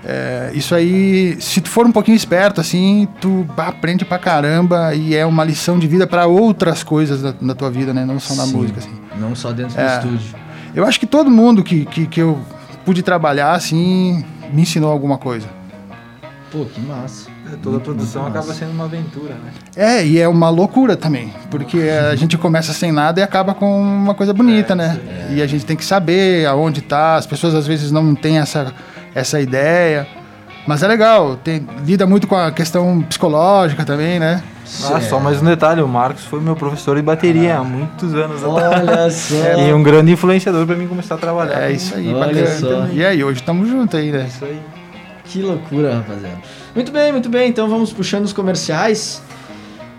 [0.05, 5.15] é, isso aí, se tu for um pouquinho esperto, assim, tu aprende pra caramba e
[5.15, 8.35] é uma lição de vida pra outras coisas da, na tua vida, né, não só
[8.35, 8.57] na Sim.
[8.57, 8.93] música, assim.
[9.19, 9.97] Não só dentro do É.
[9.97, 10.48] estúdio.
[10.79, 12.39] Eu acho que todo mundo que, que, que eu
[12.85, 15.49] pude trabalhar, assim, me ensinou alguma coisa.
[16.53, 17.29] Pô, que massa.
[17.61, 19.51] Toda produção muito acaba sendo uma aventura, né?
[19.75, 23.83] É, e é uma loucura também, porque a gente começa sem nada e acaba com
[23.83, 25.01] uma coisa bonita, né?
[25.35, 28.73] E a gente tem que saber aonde tá, as pessoas às vezes não têm essa,
[29.17, 30.07] essa ideia,
[30.65, 34.45] mas é legal, tem, lida muito com a questão psicológica também, né?
[34.93, 38.45] Ah, só mais um detalhe, o Marcos foi meu professor de bateria há muitos anos
[38.45, 38.89] atrás.
[38.89, 39.11] Olha
[39.57, 39.61] só.
[39.63, 41.63] E um grande influenciador pra mim começar a trabalhar.
[41.63, 42.47] É isso aí, Olha bacana.
[42.47, 42.87] só.
[42.93, 44.27] E aí, hoje estamos juntos aí, né?
[44.29, 44.61] Isso aí.
[45.25, 46.39] Que loucura, rapaziada.
[46.75, 47.49] Muito bem, muito bem.
[47.49, 49.23] Então vamos puxando os comerciais.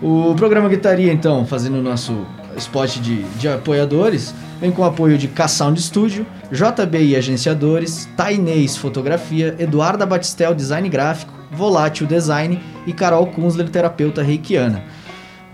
[0.02, 2.26] O programa Gritaria, então, fazendo o nosso
[2.60, 9.56] spot de, de apoiadores, vem com o apoio de K-Sound Studio, JBI Agenciadores, Tainês Fotografia,
[9.58, 14.84] Eduarda Batistel Design Gráfico, Volátil Design e Carol Kunzler Terapeuta Reikiana.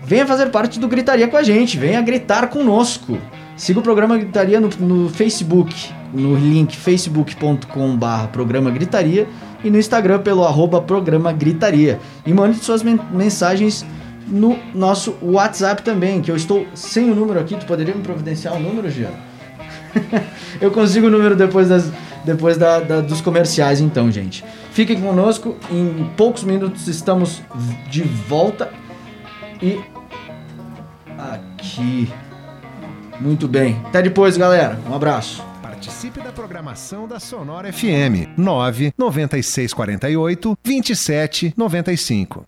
[0.03, 3.17] Venha fazer parte do Gritaria com a gente, venha gritar conosco.
[3.55, 5.73] Siga o programa Gritaria no, no Facebook,
[6.13, 9.27] no link facebook.com/barra programa Gritaria
[9.63, 11.99] e no Instagram pelo arroba programa Gritaria.
[12.25, 13.85] E mande suas men mensagens
[14.27, 17.55] no nosso WhatsApp também, que eu estou sem o número aqui.
[17.55, 19.11] Tu poderia me providenciar o número, Jean?
[20.61, 21.91] eu consigo o número depois, das,
[22.25, 24.43] depois da, da, dos comerciais, então, gente.
[24.71, 27.41] Fiquem conosco, em poucos minutos estamos
[27.89, 28.71] de volta.
[29.61, 29.79] E
[31.17, 32.11] aqui.
[33.19, 33.81] Muito bem.
[33.85, 34.79] Até depois, galera.
[34.87, 35.43] Um abraço.
[35.61, 42.45] Participe da programação da Sonora FM 99648 2795.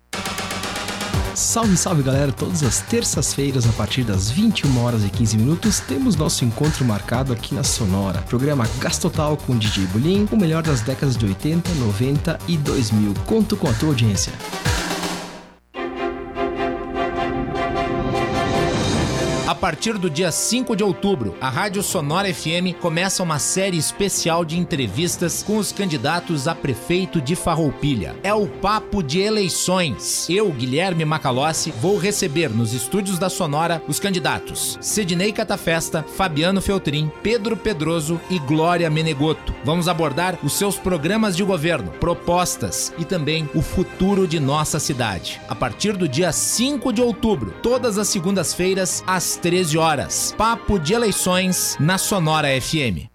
[1.39, 2.33] Salve, salve galera!
[2.33, 7.31] Todas as terças-feiras, a partir das 21 horas e 15 minutos, temos nosso encontro marcado
[7.31, 8.21] aqui na Sonora.
[8.23, 13.13] Programa Gastotal com DJ Bulim, o melhor das décadas de 80, 90 e 2000.
[13.25, 14.33] Conto com a tua audiência.
[19.59, 24.57] Partir do dia 5 de outubro, a Rádio Sonora FM começa uma série especial de
[24.57, 28.15] entrevistas com os candidatos a prefeito de Farroupilha.
[28.23, 30.29] É o Papo de Eleições.
[30.29, 37.11] Eu, Guilherme Macalossi, vou receber nos estúdios da Sonora os candidatos Sidney Catafesta, Fabiano Feltrin,
[37.21, 39.53] Pedro Pedroso e Glória Menegoto.
[39.65, 45.41] Vamos abordar os seus programas de governo, propostas e também o futuro de nossa cidade.
[45.49, 50.35] A partir do dia 5 de outubro, todas as segundas-feiras, às 13 horas.
[50.37, 53.09] Papo de eleições na Sonora FM.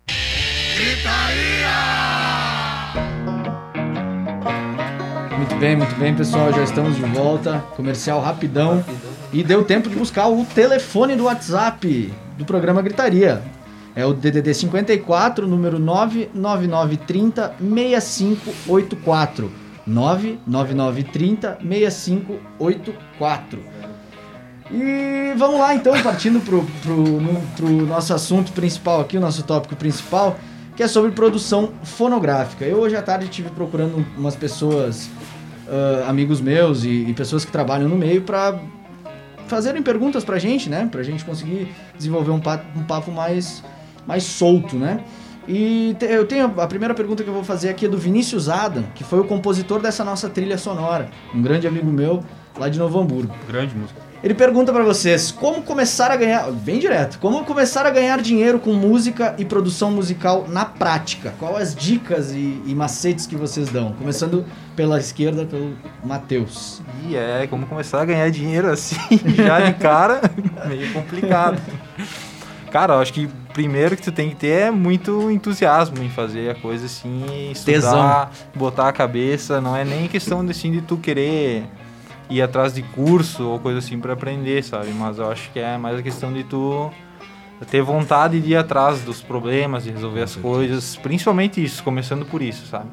[5.39, 6.53] Muito bem, muito bem, pessoal.
[6.53, 7.61] Já estamos de volta.
[7.77, 8.85] Comercial rapidão.
[9.33, 13.41] E deu tempo de buscar o telefone do WhatsApp do programa Gritaria.
[13.95, 19.53] É o DDD 54, número 99930 6584.
[19.87, 23.61] 99930 6584.
[24.73, 29.43] E vamos lá então, partindo pro, pro, no, pro nosso assunto principal aqui, o nosso
[29.43, 30.39] tópico principal,
[30.77, 32.65] que é sobre produção fonográfica.
[32.65, 35.09] Eu hoje à tarde estive procurando umas pessoas,
[35.67, 38.59] uh, amigos meus e, e, pessoas que trabalham no meio, para
[39.47, 40.89] fazerem perguntas pra gente, né?
[40.91, 43.63] Pra gente conseguir desenvolver um papo, um papo mais,
[44.07, 45.01] mais solto, né?
[45.47, 48.49] E te, eu tenho a primeira pergunta que eu vou fazer aqui é do Vinícius
[48.49, 52.25] Adam, que foi o compositor dessa nossa trilha sonora, um grande amigo meu
[52.59, 53.35] lá de Novo Hamburgo.
[53.47, 54.14] Grande música.
[54.25, 58.59] Ele pergunta para vocês como começar a ganhar, bem direto, como começar a ganhar dinheiro
[58.59, 61.35] com música e produção musical na prática.
[61.39, 63.93] Quais as dicas e, e macetes que vocês dão?
[63.93, 66.81] Começando pela esquerda, pelo Matheus.
[67.07, 68.97] E é, como começar a ganhar dinheiro assim,
[69.37, 70.23] já de cara,
[70.67, 71.61] meio complicado.
[72.73, 76.51] Cara, eu acho que primeiro que tu tem que ter é muito entusiasmo em fazer
[76.51, 78.31] a coisa assim, estudar, Tesão.
[78.55, 81.65] botar a cabeça, não é nem questão assim, de tu querer
[82.31, 84.91] ir atrás de curso ou coisa assim para aprender, sabe?
[84.93, 86.91] Mas eu acho que é mais a questão de tu
[87.71, 92.43] ter vontade de ir atrás dos problemas, de resolver as coisas, principalmente isso, começando por
[92.43, 92.91] isso, sabe?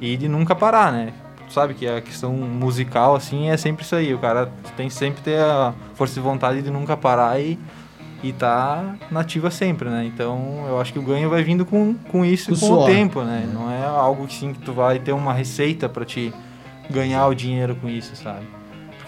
[0.00, 1.12] E de nunca parar, né?
[1.46, 4.14] Tu sabe que a questão musical, assim, é sempre isso aí.
[4.14, 7.58] O cara tem sempre ter a força de vontade de nunca parar e,
[8.22, 10.04] e tá nativa sempre, né?
[10.04, 13.22] Então, eu acho que o ganho vai vindo com, com isso o com o tempo,
[13.22, 13.44] né?
[13.44, 13.52] É.
[13.52, 16.32] Não é algo assim que tu vai ter uma receita para te
[16.88, 18.46] ganhar o dinheiro com isso, sabe?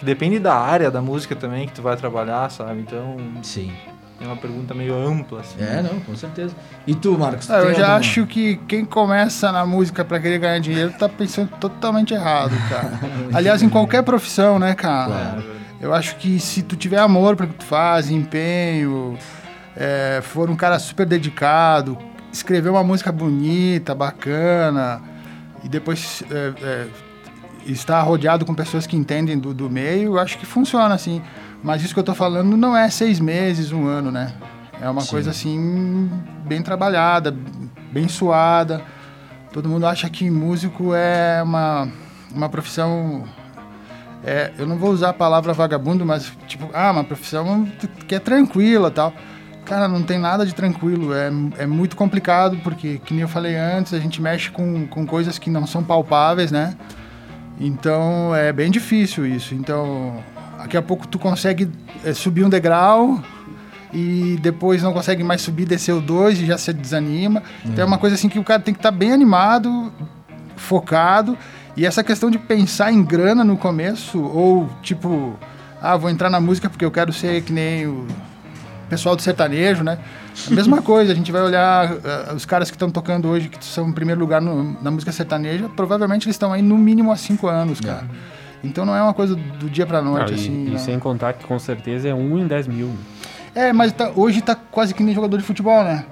[0.03, 2.81] Depende da área da música também que tu vai trabalhar, sabe?
[2.81, 3.17] Então.
[3.41, 3.71] Sim.
[4.21, 5.61] É uma pergunta meio ampla, assim.
[5.61, 6.55] É, não, com certeza.
[6.87, 7.47] E tu, Marcos?
[7.47, 7.95] Tu eu já alguma...
[7.95, 12.99] acho que quem começa na música para querer ganhar dinheiro tá pensando totalmente errado, cara.
[13.33, 15.11] Aliás, em qualquer profissão, né, cara?
[15.11, 15.43] Claro.
[15.81, 19.17] Eu acho que se tu tiver amor para o que tu faz, empenho,
[19.75, 21.97] é, for um cara super dedicado,
[22.31, 25.01] escrever uma música bonita, bacana,
[25.63, 26.87] e depois é, é,
[27.65, 31.21] estar rodeado com pessoas que entendem do, do meio, eu acho que funciona assim.
[31.63, 34.33] Mas isso que eu tô falando não é seis meses, um ano, né?
[34.81, 35.11] É uma Sim.
[35.11, 36.11] coisa assim,
[36.45, 37.33] bem trabalhada,
[37.91, 38.81] bem suada.
[39.51, 41.87] Todo mundo acha que músico é uma,
[42.33, 43.23] uma profissão.
[44.25, 47.67] É, eu não vou usar a palavra vagabundo, mas tipo, ah, uma profissão
[48.07, 49.13] que é tranquila tal.
[49.63, 51.13] Cara, não tem nada de tranquilo.
[51.13, 55.05] É, é muito complicado, porque, que nem eu falei antes, a gente mexe com, com
[55.05, 56.75] coisas que não são palpáveis, né?
[57.59, 59.53] Então é bem difícil isso.
[59.53, 60.23] Então
[60.57, 61.69] daqui a pouco tu consegue
[62.03, 63.21] é, subir um degrau
[63.91, 67.41] e depois não consegue mais subir, descer o dois e já se desanima.
[67.63, 67.71] Uhum.
[67.71, 69.93] Então é uma coisa assim que o cara tem que estar tá bem animado,
[70.55, 71.37] focado.
[71.75, 75.37] E essa questão de pensar em grana no começo, ou tipo,
[75.81, 78.07] ah, vou entrar na música porque eu quero ser que nem o
[78.89, 79.97] pessoal do sertanejo, né?
[80.49, 83.63] A mesma coisa, a gente vai olhar uh, os caras que estão tocando hoje, que
[83.63, 87.15] são em primeiro lugar no, na música sertaneja, provavelmente eles estão aí no mínimo há
[87.15, 88.07] cinco anos, cara.
[88.29, 88.43] É.
[88.67, 90.65] Então não é uma coisa do dia pra noite, não, assim.
[90.69, 92.91] E, e sem contar que com certeza é um em dez mil.
[93.53, 96.05] É, mas tá- hoje tá quase que nem jogador de futebol, né?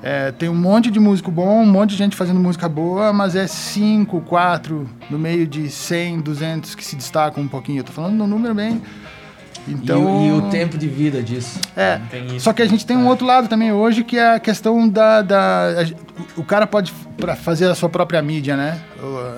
[0.00, 3.34] É, tem um monte de músico bom, um monte de gente fazendo música boa, mas
[3.34, 7.80] é 5, 4 no meio de 100, 200 que se destacam um pouquinho.
[7.80, 8.80] Eu tô falando no número bem.
[9.68, 11.60] Então, E, o- e o tempo de vida disso.
[11.76, 12.00] É,
[12.38, 15.22] só que a gente tem um outro lado também hoje, que é a questão da.
[15.22, 16.92] da a- o cara pode
[17.42, 18.80] fazer a sua própria mídia, né?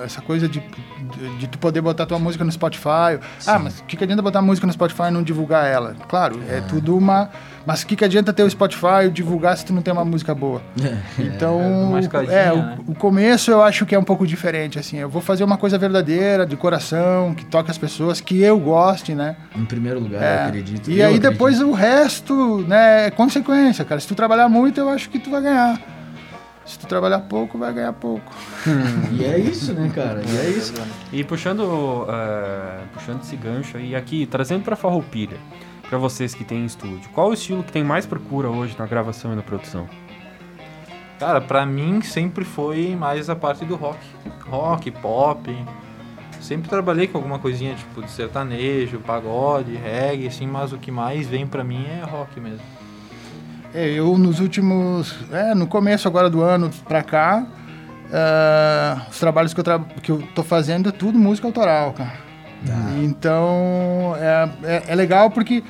[0.03, 3.19] Essa coisa de, de, de tu poder botar tua música no Spotify.
[3.45, 5.95] Ah, mas o que, que adianta botar música no Spotify e não divulgar ela?
[6.07, 7.29] Claro, é, tudo uma.
[7.65, 10.03] Mas o que, que adianta ter o Spotify e divulgar se tu não tem uma
[10.05, 10.61] música boa?
[11.19, 12.77] Então, uma escadinha, é, o, né?
[12.87, 14.97] o começo eu acho que é um pouco diferente, assim.
[14.97, 19.13] Eu vou fazer uma coisa verdadeira, de coração, que toque as pessoas, que eu goste,
[19.13, 19.35] né?
[19.55, 20.43] Em primeiro lugar, É.
[20.43, 20.89] eu acredito.
[20.91, 21.31] E Eu aí acredito.
[21.31, 23.99] depois o resto, né, é consequência, cara.
[24.01, 25.79] Se tu trabalhar muito, eu acho que tu vai ganhar.
[26.65, 28.31] Se tu trabalhar pouco, vai ganhar pouco.
[29.11, 30.21] E é isso, né, cara?
[30.25, 30.73] E é isso.
[31.11, 35.37] E puxando, eh, puxando esse gancho aí, aqui, trazendo pra Farroupilha,
[35.91, 39.33] pra vocês que têm estúdio, qual o estilo que tem mais procura hoje na gravação
[39.33, 39.89] e na produção?
[41.19, 43.99] Cara, pra mim sempre foi mais a parte do rock.
[44.47, 45.53] Rock, pop.
[46.39, 51.27] Sempre trabalhei com alguma coisinha tipo de sertanejo, pagode, reggae, assim, mas o que mais
[51.27, 52.65] vem pra mim é rock mesmo.
[53.73, 57.45] É, eu nos últimos, é, no começo agora do ano pra cá,
[58.13, 62.30] ah, os trabalhos que eu, tra que eu tô fazendo é tudo música autoral, cara.
[63.03, 65.63] Então é, é, é legal porque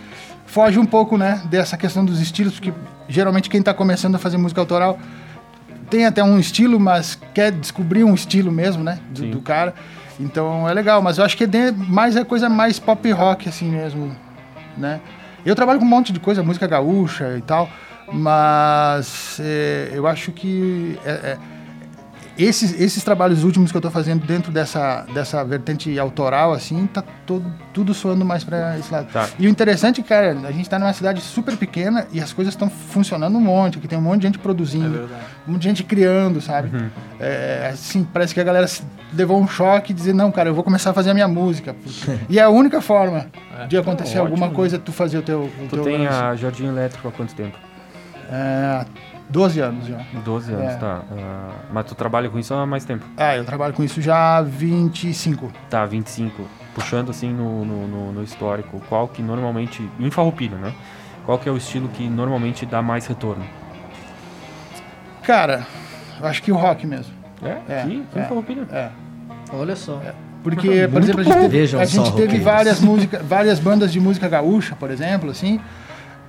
[0.46, 2.74] foge um pouco, né, dessa questão dos estilos, porque
[3.08, 5.00] geralmente quem tá começando a fazer música autoral
[5.90, 9.74] tem até um estilo, mas quer descobrir um estilo mesmo, né, do, do cara.
[10.20, 13.70] Então é legal, mas eu acho que é mais é coisa mais pop rock assim
[13.70, 14.16] mesmo,
[14.78, 15.00] né?
[15.46, 17.68] Eu trabalho com um monte de coisa, música gaúcha e tal,
[18.12, 21.38] mas é, eu acho que é- é,
[22.44, 27.04] esses, esses trabalhos últimos que eu estou fazendo dentro dessa, dessa vertente autoral, assim, tá
[27.26, 29.12] todo, tudo soando mais para esse lado.
[29.12, 29.28] Tá.
[29.38, 32.70] E o interessante, cara, a gente está numa cidade super pequena e as coisas estão
[32.70, 35.22] funcionando um monte, aqui tem um monte de gente É produzindo, verdade.
[35.48, 36.70] um monte de gente criando, sabe?
[37.20, 38.68] É, assim, parece que a galera
[39.14, 41.76] levou um choque e dizer, não, cara, eu vou começar a fazer a minha música.
[42.30, 43.28] e é a única forma
[43.68, 46.16] de acontecer alguma coisa, tu fazer o teu, o Tu teu tem lance.
[46.24, 47.58] a Jardim Elétrico há quanto tempo?
[48.32, 48.86] É,
[49.30, 49.98] 12 anos já.
[50.26, 50.76] 12 anos, É.
[50.76, 51.02] tá.
[51.12, 53.06] Ah, mas tu trabalha com isso há mais tempo?
[53.16, 55.52] Ah, eu trabalho com isso já há 25.
[55.70, 56.44] Tá, 25.
[56.76, 59.88] Puxando assim no, no, no- no histórico, qual que normalmente.
[60.00, 60.74] Em Farroupilha, né?
[61.26, 63.44] Qual que é o estilo que normalmente dá mais retorno?
[65.24, 65.66] Cara,
[66.20, 67.14] eu acho que o rock mesmo.
[67.44, 67.58] É?
[67.74, 68.04] É, aqui?
[68.10, 68.22] Aqui é.
[68.24, 68.68] em Farroupilha?
[68.72, 68.90] É.
[69.54, 70.02] Olha só.
[70.44, 74.00] Porque, por exemplo, a gente teve, Vejam a gente teve várias músicas, várias bandas de
[74.00, 75.60] música gaúcha, por exemplo, assim.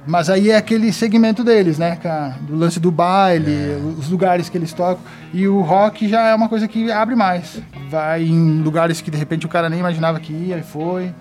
[0.06, 2.36] Mas aí é aquele segmento deles, né, cara?
[2.40, 5.02] Do lance do baile, os lugares que eles tocam.
[5.32, 7.60] E o rock já é uma coisa que abre mais.
[7.88, 11.14] Vai em lugares que de repente o cara nem imaginava que ia e foi.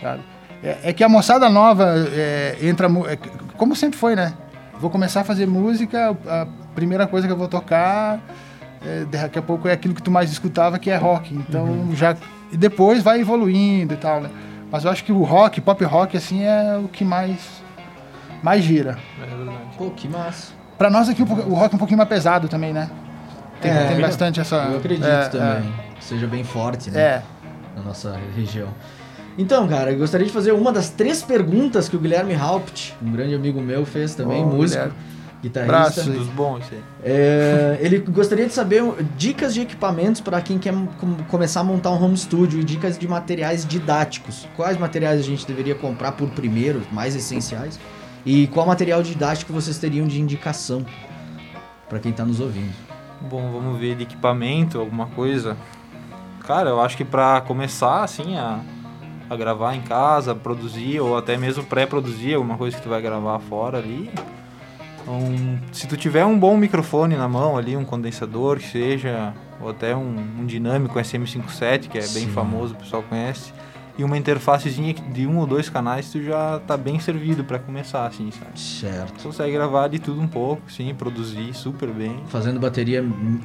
[0.00, 0.22] sabe?
[0.62, 2.88] É, é que a moçada nova é, entra.
[3.08, 3.16] é,
[3.56, 4.34] como sempre foi, né?
[4.80, 8.20] Vou começar a fazer música, a primeira coisa que eu vou tocar.
[8.84, 11.34] é, daqui a pouco é aquilo que tu mais escutava, que é rock.
[11.34, 12.16] Então já.
[12.50, 14.30] E depois vai evoluindo e tal, né?
[14.70, 17.62] Mas eu acho que o rock, pop rock, assim, é o que mais.
[18.42, 18.98] Mais gira.
[19.22, 19.58] É verdade.
[19.76, 20.52] Pô, que massa.
[20.76, 22.88] Pra nós aqui o, o rock é um pouquinho mais pesado também, né?
[23.60, 24.56] Tem, É, tem bastante essa.
[24.56, 25.72] Eu acredito é, também.
[25.98, 27.00] Que seja bem forte, É, né?
[27.00, 27.22] é.
[27.76, 28.68] Na nossa região.
[29.36, 33.12] Então, cara, eu gostaria de fazer uma das três perguntas que o Guilherme Haupt, um
[33.12, 34.94] grande amigo meu, fez também, Ô, músico, Guilherme.
[35.42, 35.76] guitarrista.
[35.76, 36.10] Abraço.
[36.10, 36.64] Dos bons.
[37.04, 38.82] É, ele gostaria de saber
[39.16, 42.98] dicas de equipamentos para quem quer com- começar a montar um home studio e dicas
[42.98, 44.48] de materiais didáticos.
[44.56, 47.78] Quais materiais a gente deveria comprar por primeiro, mais essenciais?
[48.24, 50.84] E qual material didático vocês teriam de indicação
[51.88, 52.72] para quem está nos ouvindo?
[53.20, 55.56] Bom, vamos ver de equipamento, alguma coisa.
[56.46, 58.60] Cara, eu acho que pra começar, assim, a,
[59.28, 63.38] a gravar em casa, produzir, ou até mesmo pré-produzir alguma coisa que tu vai gravar
[63.40, 64.10] fora ali.
[65.06, 69.70] Um, se tu tiver um bom microfone na mão ali, um condensador que seja, ou
[69.70, 72.32] até um, um dinâmico SM57, que é bem Sim.
[72.32, 73.52] famoso, o pessoal conhece,
[73.98, 78.06] e uma interfacezinha de um ou dois canais, tu já tá bem servido pra começar,
[78.06, 78.58] assim, sabe?
[78.58, 79.14] Certo.
[79.14, 82.22] Tu consegue gravar de tudo um pouco, sim, produzir super bem.
[82.28, 83.04] Fazendo bateria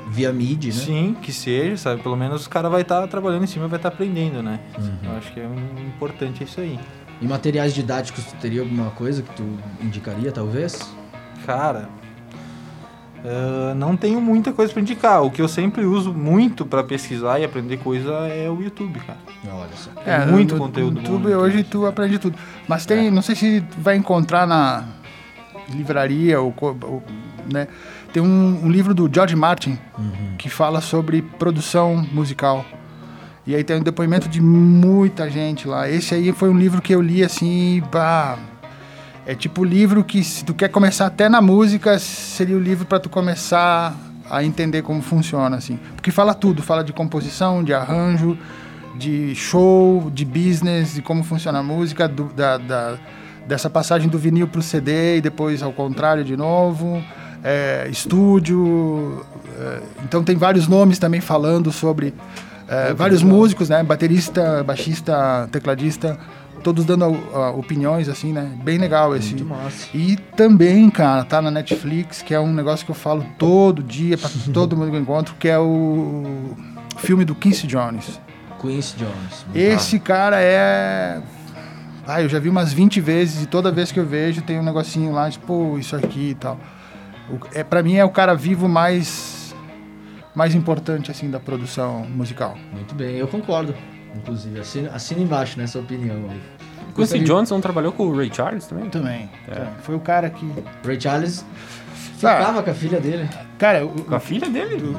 [0.09, 0.73] via MIDI, né?
[0.73, 2.03] Sim, que seja, sabe?
[2.03, 4.59] Pelo menos o cara vai estar trabalhando em cima, vai estar aprendendo, né?
[4.77, 5.09] Uhum.
[5.09, 5.49] Eu acho que é
[5.87, 6.79] importante isso aí.
[7.19, 9.43] E materiais didáticos, tu teria alguma coisa que tu
[9.81, 10.93] indicaria, talvez?
[11.45, 11.89] Cara,
[13.25, 15.23] ah, não tenho muita coisa para indicar.
[15.23, 19.19] O que eu sempre uso muito para pesquisar e aprender coisa é o YouTube, cara.
[19.51, 19.89] Olha só.
[20.05, 21.71] É, muito no- conteúdo No YouTube no hoje YouTube.
[21.71, 22.37] tu aprende tudo.
[22.67, 24.83] Mas tem, não sei se vai encontrar na
[25.69, 27.03] livraria ou, ou,
[27.51, 27.67] né?
[28.11, 29.77] Tem um, um livro do George Martin
[30.37, 32.63] que fala sobre produção musical.
[33.45, 35.89] E aí tem um depoimento de muita gente lá.
[35.89, 38.37] Esse aí foi um livro que eu li assim, bah,
[39.25, 42.85] é tipo o livro que, se tu quer começar até na música, seria o livro
[42.85, 43.95] para tu começar
[44.29, 45.79] a entender como funciona, assim.
[45.95, 48.37] Porque fala tudo, fala de composição, de arranjo,
[48.97, 52.97] de show, de business, de como funciona a música, do, da, da,
[53.47, 57.01] dessa passagem do vinil pro CD e depois ao contrário de novo,
[57.43, 59.25] é, estúdio.
[59.57, 62.13] é, então tem vários nomes também falando sobre
[62.67, 63.83] é, vários músicos, né?
[63.83, 66.17] Baterista, baixista, tecladista,
[66.63, 68.51] todos dando ah, opiniões, assim, né?
[68.63, 69.29] Bem legal esse.
[69.29, 69.87] Muito massa.
[69.93, 74.17] E também, cara, tá na Netflix, que é um negócio que eu falo todo dia
[74.17, 76.55] pra todo mundo que eu encontro, que é o
[76.97, 78.19] filme do Quincy Jones.
[78.59, 79.45] Quincy Jones.
[79.53, 81.21] Esse cara é.
[82.07, 84.63] Ah, eu já vi umas 20 vezes e toda vez que eu vejo tem um
[84.63, 86.59] negocinho lá, tipo, isso aqui e tal.
[87.29, 89.53] O, é, pra mim é o cara vivo mais.
[90.33, 92.57] mais importante, assim, da produção musical.
[92.71, 93.75] Muito bem, eu concordo.
[94.15, 96.39] Inclusive, assina, assina embaixo nessa opinião aí.
[96.87, 98.89] Quincy Gostaria- Johnson trabalhou com o Ray Charles também?
[98.89, 99.29] Também.
[99.47, 99.55] É.
[99.55, 99.69] também.
[99.81, 100.45] Foi o cara que.
[100.85, 101.43] Ray Charles
[102.23, 102.37] Ah.
[102.37, 103.27] ficava com a filha dele.
[103.57, 104.95] Cara, o, Com a filha dele?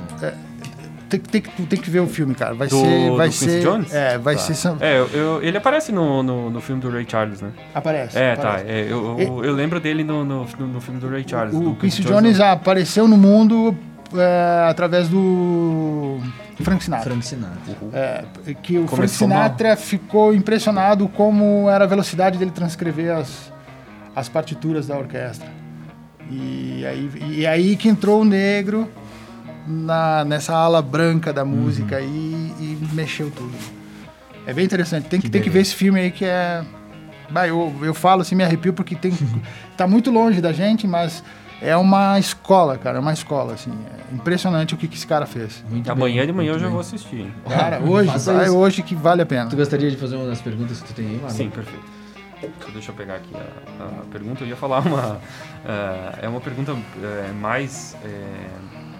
[1.08, 2.54] tem, tem, que- tu tem que ver o filme, cara.
[2.54, 3.10] Vai Do- ser.
[3.16, 3.62] Vai do ser.
[3.62, 3.94] Jones?
[3.94, 4.40] É, vai Tá.
[4.40, 4.54] ser.
[4.54, 7.50] são- É, eu- eu- ele aparece no, no, no filme do Ray Charles, né?
[7.72, 8.18] Aparece.
[8.18, 8.64] É, aparece.
[8.64, 8.70] tá.
[8.70, 11.54] é, eu, eu, eu lembro dele no, no, no- filme do Ray Charles.
[11.54, 13.76] O do Quincy Jones, Jones apareceu no mundo
[14.16, 16.18] é, através do
[16.62, 17.10] Frank Sinatra.
[17.10, 17.76] Frank Sinatra.
[17.92, 18.24] É,
[18.54, 23.52] que o Frank Começou Sinatra ficou impressionado como era a velocidade dele transcrever as,
[24.14, 25.48] as partituras da orquestra.
[26.30, 28.90] E aí, e aí que entrou o negro
[29.66, 33.54] na, nessa ala branca da música e, e mexeu tudo.
[34.46, 35.08] É bem interessante.
[35.08, 36.64] Tem que, tem que ver esse filme aí que é.
[37.30, 39.12] Bah, eu, eu falo assim, me arrepio porque tem,
[39.76, 41.24] tá muito longe da gente, mas
[41.60, 42.98] é uma escola, cara.
[42.98, 43.72] É uma escola, assim.
[44.10, 45.64] É impressionante o que, que esse cara fez.
[45.68, 46.72] Muito Amanhã bem, de manhã eu já bem.
[46.72, 47.32] vou assistir.
[47.48, 49.48] Cara, hoje, vai hoje que vale a pena.
[49.50, 51.30] Tu gostaria de fazer uma das perguntas que tu tem aí, Marlon?
[51.30, 51.84] Sim, perfeito.
[52.42, 54.44] Então, Deixa eu pegar aqui a, a pergunta.
[54.44, 55.18] Eu ia falar uma.
[55.64, 57.96] eh, é uma pergunta eh, mais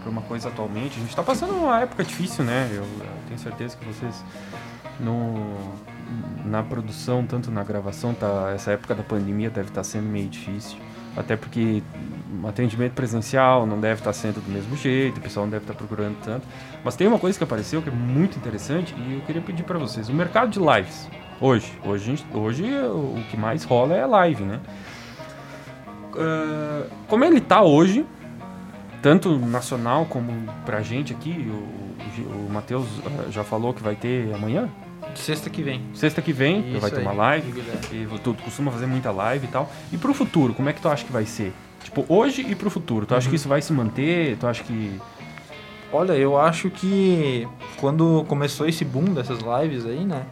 [0.03, 0.97] para uma coisa atualmente.
[0.97, 2.69] A gente está passando uma época difícil, né?
[2.71, 4.25] Eu, eu tenho certeza que vocês
[5.01, 5.75] no,
[6.45, 10.79] na produção, tanto na gravação, tá, essa época da pandemia deve estar sendo meio difícil.
[11.17, 11.83] Até porque
[12.43, 15.75] o atendimento presencial não deve estar sendo do mesmo jeito, o pessoal não deve estar
[15.75, 16.47] procurando tanto.
[16.83, 19.79] Mas tem uma coisa que apareceu que é muito interessante e eu queria pedir para
[19.79, 20.09] vocês.
[20.09, 21.09] O mercado de lives,
[21.41, 24.61] hoje, hoje, hoje o que mais rola é live, né?
[26.17, 28.07] Ah, como ele tá hoje,
[29.03, 30.33] tanto nacional como
[30.65, 34.69] pra gente aqui, o, o Matheus ah, já falou que vai ter amanhã,
[35.21, 35.83] Sexta que vem.
[35.95, 37.63] sexta que vem, Isso vai ter uma live.
[37.93, 39.71] E tu costuma fazer muita live e tal.
[39.93, 41.53] E pro futuro, como é que tu acha que vai ser?
[41.83, 43.07] Tipo, hoje e pro futuro.
[43.07, 44.37] Tu acha que isso vai se manter?
[44.39, 45.01] Tu acha que.
[45.93, 47.47] Olha, eu acho que
[47.77, 50.25] quando começou esse boom dessas lives aí, né?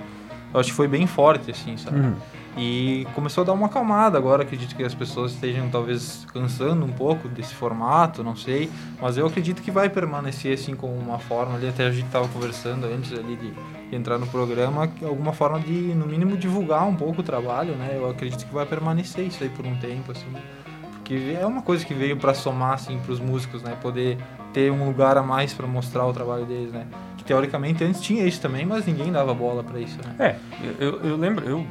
[0.52, 2.00] Eu acho que foi bem forte, assim, sabe?
[2.00, 2.14] Uhum.
[2.56, 4.42] E começou a dar uma acalmada agora.
[4.42, 8.70] Acredito que as pessoas estejam talvez cansando um pouco desse formato, não sei.
[9.00, 11.68] Mas eu acredito que vai permanecer assim como uma forma ali.
[11.68, 13.52] Até a gente estava conversando antes ali de,
[13.96, 17.92] entrar no programa, alguma forma de, no mínimo, divulgar um pouco o trabalho, né?
[17.94, 20.26] Eu acredito que vai permanecer isso aí por um tempo, assim.
[20.92, 23.76] Porque é uma coisa que veio para somar, assim, pros músicos, né?
[23.82, 24.18] Poder
[24.52, 26.86] ter um lugar a mais para mostrar o trabalho deles, né?
[27.32, 30.14] Teoricamente antes tinha isso também, mas ninguém dava bola para isso, né?
[30.18, 30.36] É,
[30.78, 31.66] eu, eu- lembro, eu,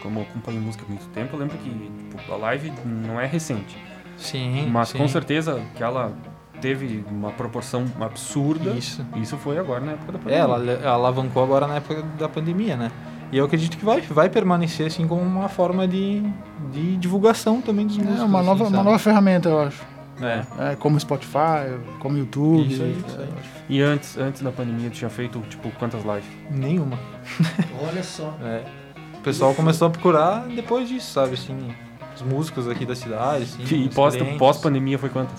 [0.00, 2.72] como acompanho música há muito tempo, eu lembro que tipo, a live
[3.04, 3.76] não é recente.
[4.16, 4.98] Sim, Mas sim.
[4.98, 6.12] com certeza que ela
[6.60, 8.70] teve uma proporção absurda.
[8.70, 9.04] Isso.
[9.16, 10.38] Isso foi agora na época da É, pandemia.
[10.42, 12.92] ela, ela alavancou agora na época da pandemia, né?
[13.32, 16.22] E eu acredito que vai, vai permanecer assim como uma forma de,
[16.72, 18.20] de divulgação também dos músicos.
[18.20, 19.82] É uma assim, nova, uma nova ferramenta, eu acho.
[20.20, 20.72] É.
[20.72, 22.66] É, como Spotify, como YouTube.
[22.72, 23.28] Isso aí, isso aí.
[23.68, 26.24] E antes, antes da pandemia, tu tinha feito, tipo, quantas lives?
[26.50, 26.98] Nenhuma.
[27.82, 28.34] Olha só.
[28.42, 28.62] É.
[29.18, 31.32] O pessoal começou a procurar depois disso, sabe?
[31.34, 31.56] Assim,
[32.14, 33.44] os músicos aqui da cidade.
[33.44, 35.38] Assim, E os pós- pós-pandemia foi quantas?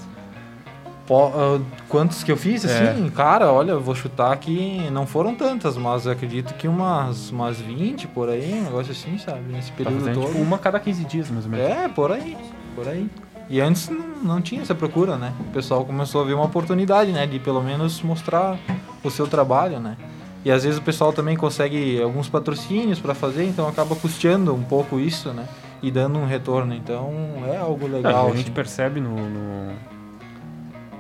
[1.06, 2.90] Pó- ah, quantos que eu fiz, É.
[2.90, 7.30] assim, cara, olha, eu vou chutar que não foram tantas, mas eu acredito que umas,
[7.30, 9.42] umas 20 por aí, um negócio assim, sabe?
[9.54, 10.32] Nesse Tá período fazendo, todo.
[10.32, 11.68] tipo, uma cada 15 dias, mais ou menos.
[11.68, 12.36] É, por aí,
[12.76, 13.08] por aí.
[13.50, 15.34] E antes não, não tinha essa procura, né?
[15.40, 17.28] O pessoal começou a ver uma oportunidade, né?
[17.28, 18.58] De pelo menos mostrar
[19.04, 19.96] o seu trabalho, né?
[20.44, 24.64] E às vezes o pessoal também consegue alguns patrocínios para fazer, então acaba custeando um
[24.64, 25.48] pouco isso, né?
[25.82, 26.74] E dando um retorno.
[26.74, 27.12] Então
[27.48, 28.28] é algo Não, legal.
[28.28, 28.52] e a gente assim.
[28.52, 29.74] percebe no, no,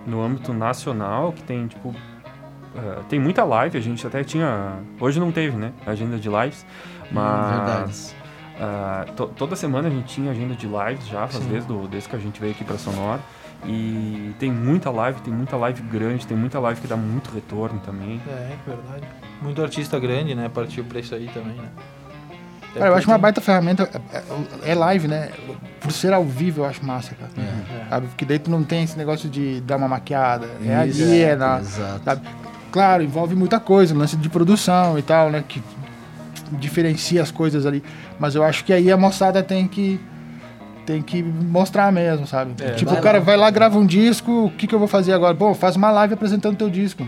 [0.05, 1.93] no âmbito nacional que tem, tipo,
[2.75, 6.65] eh, tem muita live, a gente até tinha, hoje não teve, né, agenda de lives,
[7.11, 8.15] mas
[8.59, 11.49] ah, to- toda semana a gente tinha agenda de lives já, faz Sim.
[11.49, 13.19] desde, do- desde que a gente veio aqui pra Sonora,
[13.65, 17.79] e tem muita live, tem muita live grande, tem muita live que dá muito retorno
[17.85, 18.21] também.
[18.27, 19.03] É, verdade.
[19.41, 20.49] Muito artista grande, né?
[20.53, 21.69] Partiu pra isso aí também, né?
[22.73, 23.89] Cara, eu acho uma baita ferramenta.
[24.11, 24.17] é-
[24.67, 25.29] É é live, né?
[25.79, 27.31] Por ser ao vivo, eu acho massa, cara.
[27.89, 28.07] Sabe?
[28.07, 30.47] Porque daí tu não tem esse negócio de dar uma maquiada.
[30.61, 31.59] É Isso, ali, é na.
[31.59, 32.01] Exato.
[32.03, 32.27] sabe?
[32.71, 35.41] Claro, envolve muita coisa, lance de produção e tal, né?
[35.47, 35.63] Que
[36.55, 37.83] diferencia as coisas ali.
[38.19, 39.99] Mas eu acho que aí a moçada tem que
[40.85, 42.53] tem que mostrar mesmo, sabe?
[42.75, 43.23] tipo, Vai o cara lá.
[43.23, 45.33] vai lá, grava um disco, o que, que eu vou fazer agora?
[45.33, 47.07] Bom, faz uma live apresentando teu disco.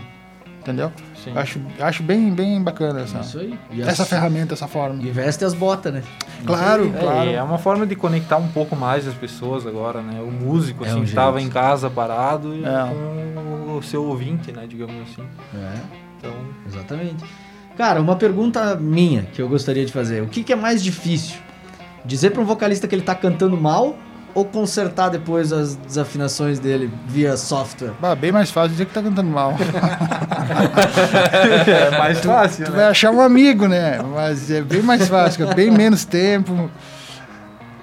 [0.60, 0.90] Entendeu?
[1.22, 1.32] Sim.
[1.36, 3.56] Acho, acho bem, bem bacana essa, Isso aí.
[3.70, 5.00] E essa as- ferramenta, essa forma.
[5.02, 6.02] E veste as botas, né?
[6.44, 7.30] Claro, É, claro.
[7.30, 10.20] é uma forma de conectar um pouco mais as pessoas agora, né?
[10.20, 12.68] O músico, É assim, um que estava em casa parado e É.
[12.92, 14.66] com o seu ouvinte, né?
[14.68, 15.22] Digamos assim.
[15.54, 15.72] É,
[16.18, 16.32] Então,
[16.66, 17.24] exatamente.
[17.78, 20.20] Cara, uma pergunta minha que eu gostaria de fazer.
[20.20, 21.36] O que, que é mais difícil?
[22.04, 23.96] Dizer para um vocalista que ele tá cantando mal
[24.34, 27.92] ou consertar depois as desafinações dele via software?
[28.00, 29.54] Bah, bem mais fácil dizer que tá cantando mal.
[31.68, 34.02] é mais fácil, tu vai achar um amigo, né?
[34.12, 35.54] Mas é bem mais fácil, cara.
[35.54, 36.68] bem menos tempo.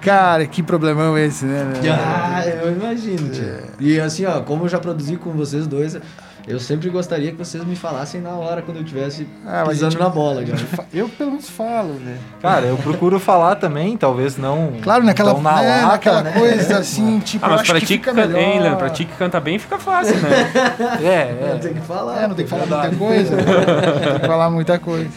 [0.02, 1.72] Cara, que problemão esse, né?
[1.90, 3.62] Ah, eu imagino, tio.
[3.80, 5.98] E assim, ó, como eu já produzi com vocês dois,
[6.46, 10.00] eu sempre gostaria que vocês me falassem na hora quando eu estivesse Ah, pisando gente-
[10.02, 10.44] na bola.
[10.92, 12.16] Eu pelo menos falo, né?
[12.40, 14.74] Cara, eu procuro falar também, talvez não.
[14.82, 16.32] Claro, naquela, tão na né, lata, naquela né?
[16.32, 18.38] coisa assim, tipo, Ah, eu mas acho pra que ti, que melhor.
[18.40, 20.52] hein, Leandro, pra ti que canta bem fica fácil, né?
[21.02, 21.58] É, é.
[21.60, 22.22] Tem que falar.
[22.22, 23.36] É, não tem que falar muita coisa.
[23.36, 25.10] tem que falar muita coisa.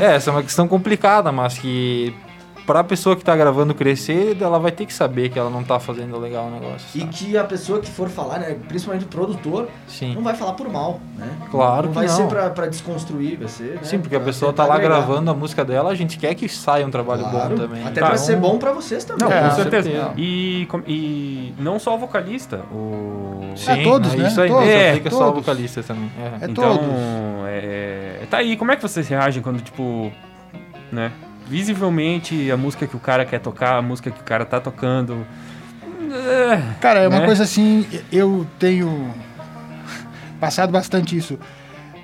[0.00, 2.14] É, essa é uma questão complicada, mas que
[2.68, 5.80] pra pessoa que tá gravando crescer, ela vai ter que saber que ela não tá
[5.80, 6.86] fazendo legal o negócio.
[6.94, 7.12] E sabe?
[7.14, 10.14] que a pessoa que for falar, né, principalmente o produtor, Sim.
[10.14, 11.26] não vai falar por mal, né?
[11.50, 12.14] Claro não que vai não.
[12.14, 13.76] ser pra, pra desconstruir, vai ser.
[13.76, 14.96] né, Sim, porque a pessoa tá lá agregar.
[14.96, 17.80] gravando a música dela, a gente quer que saia um trabalho Claro, bom também.
[17.86, 19.26] Até Tá, pra então- ser bom pra vocês também.
[19.26, 19.90] Não, É, com certeza.
[19.90, 20.12] certeza.
[20.18, 23.50] E, e não só o vocalista, o...
[23.56, 24.28] Sim, É, todos, né?
[24.28, 25.46] Isso aí Todos, não é, aplica só ao todos.
[25.46, 26.12] vocalista também.
[26.20, 26.44] É.
[26.44, 26.90] É então, todos.
[27.48, 30.12] é, tá aí, como é que vocês reagem quando, tipo,
[30.92, 31.10] né,
[31.48, 35.26] visivelmente a música que o cara quer tocar, a música que o cara tá tocando...
[36.10, 37.26] é, Cara, é uma Né?
[37.26, 39.12] coisa assim, eu tenho
[40.40, 41.38] passado bastante isso.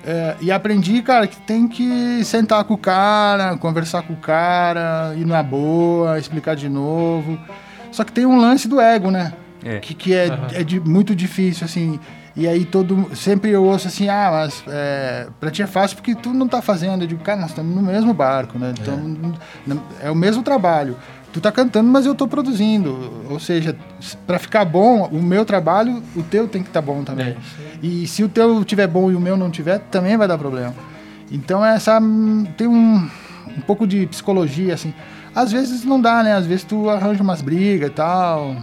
[0.07, 5.13] É, e aprendi, cara, que tem que sentar com o cara, conversar com o cara,
[5.17, 7.39] ir na boa, explicar de novo.
[7.91, 9.33] Só que tem um lance do ego, né?
[9.63, 9.79] É.
[9.79, 11.99] Que, que é, é de- muito difícil, assim.
[12.35, 13.15] E aí todo.
[13.15, 16.61] Sempre eu ouço assim, ah, mas é, pra ti é fácil porque tu não tá
[16.61, 17.01] fazendo.
[17.03, 18.73] Eu digo, cara, nós estamos no mesmo barco, né?
[18.79, 18.97] Então,
[19.65, 20.97] não- é o mesmo trabalho.
[21.31, 23.23] Tu tá cantando, mas eu tô produzindo.
[23.29, 23.75] Ou seja,
[24.27, 27.35] pra ficar bom, o meu trabalho, o teu tem que estar bom também.
[27.81, 30.73] E se o teu tiver bom e o meu não tiver, também vai dar problema.
[31.31, 33.09] Então essa hum, tem um,
[33.57, 34.93] um pouco de psicologia assim.
[35.33, 36.33] Às vezes não dá, né?
[36.33, 38.55] Às vezes tu arranja umas brigas e tal.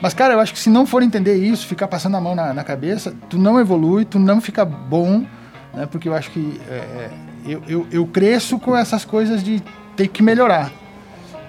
[0.00, 2.52] Mas, cara, eu acho que se não for entender isso, ficar passando a mão na,
[2.52, 5.24] na cabeça, tu não evolui, tu não fica bom,
[5.72, 5.86] né?
[5.86, 7.10] Porque eu acho que é, é,
[7.46, 9.62] eu, eu, eu cresço com essas coisas de
[9.96, 10.70] ter que melhorar.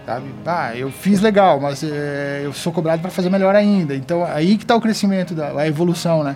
[0.06, 0.28] Sabe?
[0.46, 3.96] Ah, eu fiz legal, mas é, eu sou cobrado para fazer melhor ainda.
[3.96, 6.36] Então, aí que está o crescimento, da, a evolução, né?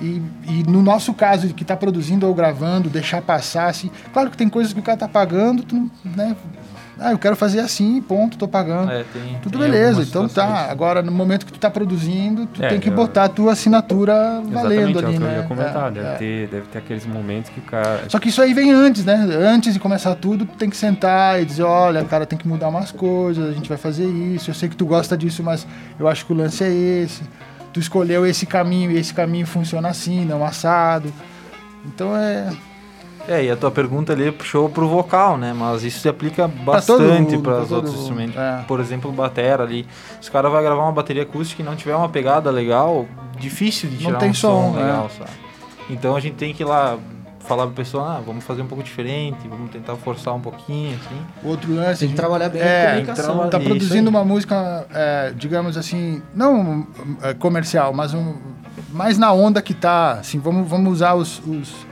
[0.00, 3.90] E, e no nosso caso, que está produzindo ou gravando, deixar passar, assim...
[4.12, 6.34] Claro que tem coisas que o cara tá pagando, tu, né?
[7.04, 8.90] Ah, eu quero fazer assim, ponto, tô pagando.
[8.92, 10.70] É, tem- Tudo tem beleza, então tá.
[10.70, 13.52] Agora, no momento que tu tá produzindo, tu É, tem que eu- botar a tua
[13.52, 15.36] assinatura valendo Exatamente, é o ali, que eu né?
[15.36, 15.88] ia comentar.
[15.88, 16.14] É, deve, é.
[16.14, 18.04] Ter, deve ter aqueles momentos que o cara...
[18.08, 19.14] Só que isso aí vem antes, né?
[19.40, 22.68] Antes de começar tudo, tu tem que sentar e dizer, olha, cara, tem que mudar
[22.68, 25.66] umas coisas, a gente vai fazer isso, eu sei que tu gosta disso, mas
[25.98, 27.22] eu acho que o lance é esse.
[27.72, 31.12] Tu escolheu esse caminho e esse caminho funciona assim, não assado.
[31.84, 32.48] Então é.
[33.28, 35.52] É, e a tua pergunta ali puxou pro vocal, né?
[35.56, 38.36] Mas isso se aplica bastante para os outros mundo, instrumentos.
[38.36, 38.64] é.
[38.66, 39.86] Por exemplo, o batera ali.
[40.20, 43.06] Se o cara vai gravar uma bateria acústica e não tiver uma pegada legal,
[43.38, 44.82] difícil de Não tirar tem um som, som, é.
[44.82, 45.30] legal, sabe?
[45.88, 46.98] Então a gente tem que ir lá
[47.40, 51.20] falar pra pessoa, ah, vamos fazer um pouco diferente, vamos tentar forçar um pouquinho, assim.
[51.48, 52.00] Outro lance.
[52.00, 53.48] Tem que trabalhar bem a É, comunicação.
[53.50, 54.14] tá Isso produzindo aí.
[54.14, 56.86] uma música, é, digamos assim, não
[57.22, 58.34] é, comercial, mas um,
[58.92, 61.91] mais na onda que tá, assim, vamos, vamos usar os, os-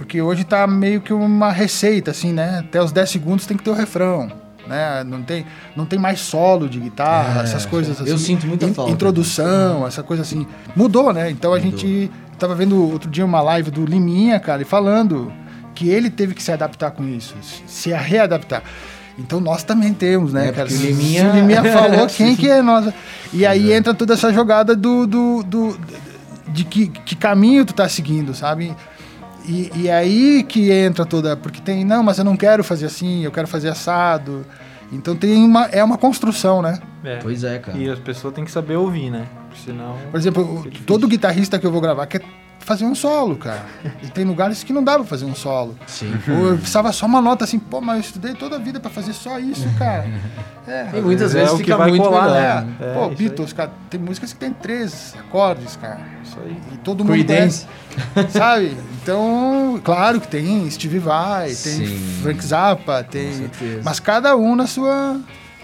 [0.00, 2.60] Porque hoje tá meio que uma receita, assim, né?
[2.60, 4.32] Até os 10 segundos tem que ter o refrão,
[4.66, 5.04] né?
[5.04, 5.44] Não tem,
[5.76, 8.10] não tem mais solo de guitarra, É, essas coisas assim.
[8.10, 8.90] eu sinto muita falta.
[8.90, 10.46] Introdução, essa coisa assim.
[10.74, 11.30] Mudou, né?
[11.30, 15.30] Então a gente tava vendo outro dia uma live do Liminha, cara, e falando
[15.74, 17.34] que ele teve que se adaptar com isso,
[17.66, 18.62] se readaptar.
[19.18, 20.70] Então nós também temos, né, É, cara?
[20.70, 22.90] Se- Liminha- Se o Liminha falou, quem que é nós?
[23.34, 25.78] E aí entra toda essa jogada do, do, do-
[26.48, 28.74] de que, que caminho tu tá seguindo, sabe?
[29.50, 33.24] E, e aí que entra toda, porque tem, não, mas eu não quero fazer assim,
[33.24, 34.46] eu quero fazer assado.
[34.92, 36.78] Então tem uma, é uma construção, né?
[37.04, 37.16] É.
[37.16, 37.76] Pois é, cara.
[37.76, 39.26] E as pessoas têm que saber ouvir, né?
[39.64, 39.96] Senão.
[40.10, 42.22] Por exemplo, o- todo guitarrista que eu vou gravar quer,
[42.60, 43.64] fazer um solo, cara.
[44.02, 45.76] E tem lugares que não dá pra fazer um solo.
[45.86, 46.12] Sim.
[46.28, 48.90] Ou eu precisava só uma nota assim, pô, mas eu estudei toda a vida pra
[48.90, 50.08] fazer só isso, cara.
[50.68, 52.62] É, E muitas É vezes que fica vai muito colar, melhor.
[52.64, 52.74] né?
[52.80, 56.00] É, pô, isso Beatles, cara, tem músicas que tem três acordes, cara.
[56.22, 56.56] Isso aí.
[56.72, 57.66] E todo mundo Creedence.
[58.14, 58.76] conhece, sabe?
[59.02, 61.54] Então, claro que tem Stevie Vai, tem
[61.86, 62.18] Sim.
[62.22, 63.50] Frank Zappa, tem.
[63.82, 65.18] Mas cada um na sua.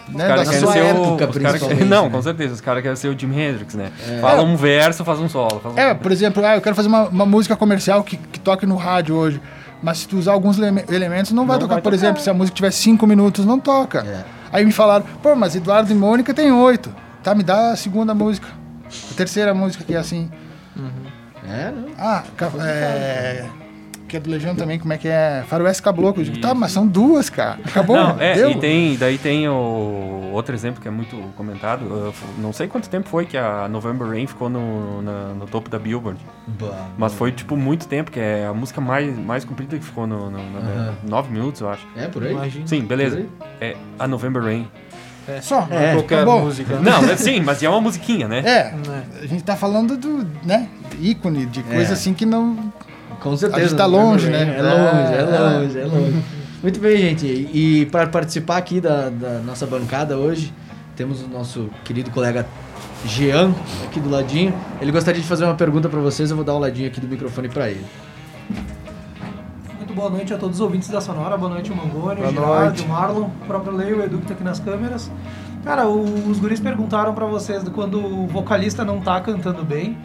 [0.09, 2.11] Né, da sua ser o- época, querem- principalmente, Não, né?
[2.11, 2.55] com certeza.
[2.55, 3.91] Os caras querem ser o Jimi Hendrix, né?
[4.21, 5.59] Fala um verso, faz um solo.
[5.61, 8.39] faz um- É, por exemplo, ah, eu quero fazer uma, uma música comercial que, que
[8.39, 9.41] toque no rádio hoje.
[9.83, 11.75] Mas se tu usar alguns leme- elementos, não vai Não tocar.
[11.75, 11.97] vai por tocar.
[12.07, 13.99] exemplo, se a música tiver cinco minutos, não toca.
[14.07, 14.25] É.
[14.53, 16.91] Aí me falaram, pô, mas Eduardo e Mônica tem oito.
[17.23, 18.47] Tá, me dá a segunda música.
[19.11, 20.31] A terceira música que é assim.
[21.49, 21.89] É, não.
[21.99, 22.23] Ah,
[22.65, 23.45] é.
[24.09, 25.45] Que é do Legião também, como é que é?
[25.49, 26.23] Faroeste Caboclo.
[26.23, 27.59] Eu digo, tá, mas são duas, cara.
[27.65, 27.97] Acabou.
[27.97, 28.51] Não, é, deu.
[28.53, 31.83] e tem, daí tem o outro exemplo que é muito comentado.
[31.83, 35.47] uh, f- não sei quanto tempo foi que a November Rain ficou no, na- no
[35.47, 36.21] topo da Billboard.
[36.47, 36.87] Bah.
[36.97, 40.31] Mas foi, tipo, muito tempo, que é a música mais, mais comprida que ficou no,
[40.31, 40.95] no, no- Aham.
[41.03, 41.85] nove minutos, eu acho.
[41.97, 42.31] É, por aí?
[42.33, 42.67] Imagina.
[42.67, 43.27] Sim, beleza.
[43.61, 44.69] É a November Rain.
[45.43, 45.67] Só.
[45.69, 46.43] É, Qualquer acabou.
[46.43, 46.79] música.
[46.79, 48.39] Não, é, sim, mas é uma musiquinha, né?
[48.47, 48.75] É,
[49.21, 50.69] a gente tá falando do, né,
[51.01, 51.95] ícone, de coisa É.
[51.95, 52.73] assim que não...
[53.31, 53.63] Com certeza.
[53.65, 54.57] A gente tá longe, né?
[54.59, 55.59] É longe, é É.
[55.59, 56.23] longe, é longe.
[56.63, 57.27] Muito bem, gente.
[57.27, 60.53] E para participar aqui da, da nossa bancada hoje,
[60.95, 62.47] temos o nosso querido colega
[63.05, 63.53] Jean,
[63.85, 64.55] aqui do ladinho.
[64.81, 67.07] Ele gostaria de fazer uma pergunta para vocês, eu vou dar o ladinho aqui do
[67.07, 67.85] microfone para ele.
[69.77, 72.63] Muito boa noite a todos os ouvintes da Sonora, boa noite o Mangoni, Boa o
[72.65, 72.83] noite.
[72.85, 75.11] o Marlon, o próprio Leio, o Edu que tá aqui nas câmeras.
[75.65, 79.97] Cara, os guris perguntaram pra vocês quando o vocalista não tá cantando bem,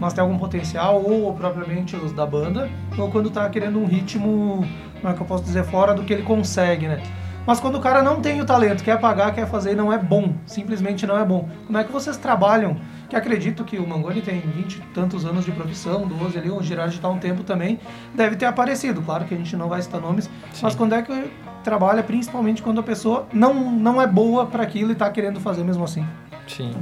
[0.00, 4.66] mas tem algum potencial, ou propriamente os da banda, ou quando tá querendo um ritmo,
[5.00, 7.02] como é que eu posso dizer, fora do que ele consegue, né?
[7.48, 9.96] Mas quando o cara não tem o talento, quer pagar, quer fazer e não é
[9.96, 11.48] bom, simplesmente não é bom.
[11.66, 12.76] Como é que vocês trabalham?
[13.08, 16.62] Que acredito que o Mangoni tem 20 e tantos anos de profissão, 12 ali, o
[16.62, 17.80] Girardi está um tempo também,
[18.14, 19.00] deve ter aparecido.
[19.00, 20.28] Claro que a gente não vai citar nomes,
[20.60, 21.30] mas quando é que
[21.64, 25.64] trabalha, principalmente quando a pessoa não, não é boa para aquilo e tá querendo fazer
[25.64, 26.06] mesmo assim?
[26.46, 26.74] Sim.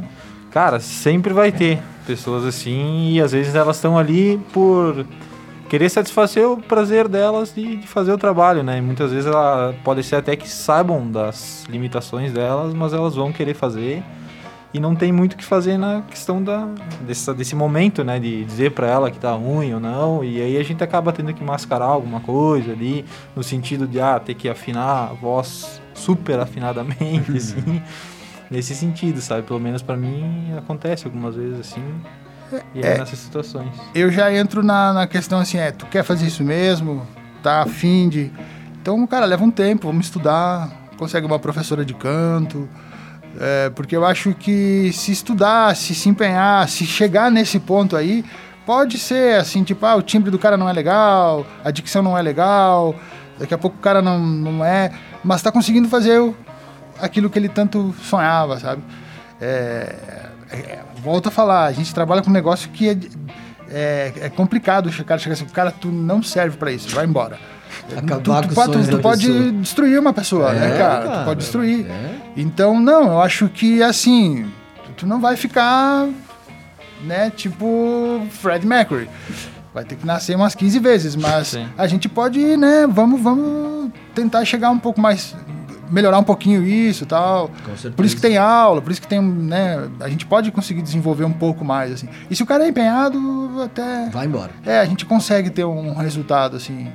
[0.57, 5.05] Cara, sempre vai ter pessoas assim e às vezes elas estão ali por
[5.69, 8.79] querer satisfazer o prazer delas de, de fazer o trabalho, né?
[8.79, 13.31] E muitas vezes ela pode ser até que saibam das limitações delas, mas elas vão
[13.35, 14.03] querer fazer
[14.73, 16.67] e não tem muito o que fazer na questão da,
[17.03, 18.19] dessa, desse momento, né?
[18.19, 20.25] De dizer pra ela que tá ruim ou não.
[20.25, 23.05] E aí a gente acaba tendo que mascarar alguma coisa ali,
[23.37, 27.83] no sentido de, ah, ter que afinar a voz super afinadamente, assim.
[28.51, 29.43] Nesse sentido, sabe?
[29.43, 31.83] Pelo menos pra mim acontece algumas vezes assim.
[32.75, 32.99] E é, É.
[32.99, 33.75] nessas situações.
[33.95, 37.07] Eu já entro na, na questão assim, é, tu quer fazer isso mesmo?
[37.43, 38.31] Tá afim de...
[38.81, 42.69] Então, cara, leva um tempo, vamos estudar, consegue uma professora de canto,
[43.41, 48.25] é, porque eu acho que se estudar, se se empenhar, se chegar nesse ponto aí,
[48.65, 52.17] pode ser assim, tipo, ah, o timbre do cara não é legal, a dicção não
[52.17, 52.95] é legal,
[53.41, 54.93] daqui a pouco o cara não, não é,
[55.25, 56.35] mas tá conseguindo fazer o-
[57.01, 58.83] aquilo que ele tanto sonhava, sabe?
[59.41, 59.95] É,
[60.51, 62.97] é, volto a falar, a gente trabalha com um negócio que é,
[63.71, 64.89] é, é complicado.
[64.89, 67.39] O cara chega assim, cara, tu não serve pra isso, vai embora.
[67.97, 71.05] Acabar tu, com tu pode, tu pode destruir uma pessoa, né, É, cara?
[71.07, 71.87] cara, Tu pode destruir.
[71.87, 72.15] é.
[72.37, 74.47] Então, não, eu acho que assim,
[74.85, 76.09] tu, tu não vai ficar,
[77.05, 79.09] né, tipo Fred Mercury.
[79.75, 81.69] Vai ter que nascer umas 15 vezes, mas Sim.
[81.77, 85.35] a gente pode, né, vamos, vamos tentar chegar um pouco mais,
[85.91, 87.51] melhorar um pouquinho isso e tal.
[87.95, 91.25] Por isso que tem aula, por isso que tem, né, a gente pode conseguir desenvolver
[91.25, 92.09] um pouco mais, assim.
[92.31, 93.19] E se o cara é empenhado,
[93.63, 94.09] até...
[94.11, 94.51] Vai embora.
[94.65, 96.89] É, a gente consegue ter um resultado, assim.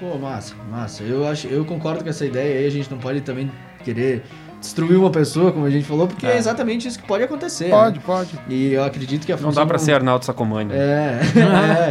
[0.00, 1.02] Pô, massa, massa.
[1.02, 2.66] Eu, acho, eu concordo com essa ideia aí.
[2.66, 3.52] A gente não pode também
[3.84, 4.24] querer
[4.60, 7.70] destruir uma pessoa, como a gente falou, porque é, exatamente isso que pode acontecer.
[7.70, 8.02] Pode, né?
[8.04, 8.38] pode.
[8.48, 10.72] E eu acredito que a Não dá pra ser Arnaldo Sacomani.
[10.72, 11.20] É.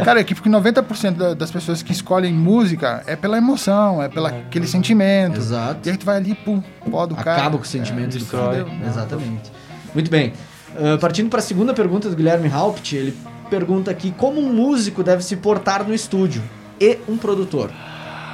[0.04, 4.08] Cara, é que porque 90% da- das pessoas que escolhem música é pela emoção, é
[4.08, 5.38] pelo aquele sentimento.
[5.38, 5.88] Exato.
[5.88, 7.40] E aí tu vai ali, pum, pó do cara.
[7.40, 8.64] Acaba com o sentimento do destrói.
[8.64, 8.86] cara.
[8.86, 9.50] Exatamente.
[9.92, 10.32] Muito bem.
[10.76, 13.16] Ah, partindo para a segunda pergunta do Guilherme Haupt, ele
[13.48, 16.42] pergunta aqui como um músico deve se portar no estúdio
[16.80, 17.70] e um produtor.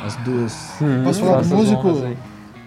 [0.04, 0.74] As duas.
[1.02, 2.16] Posso falar músico?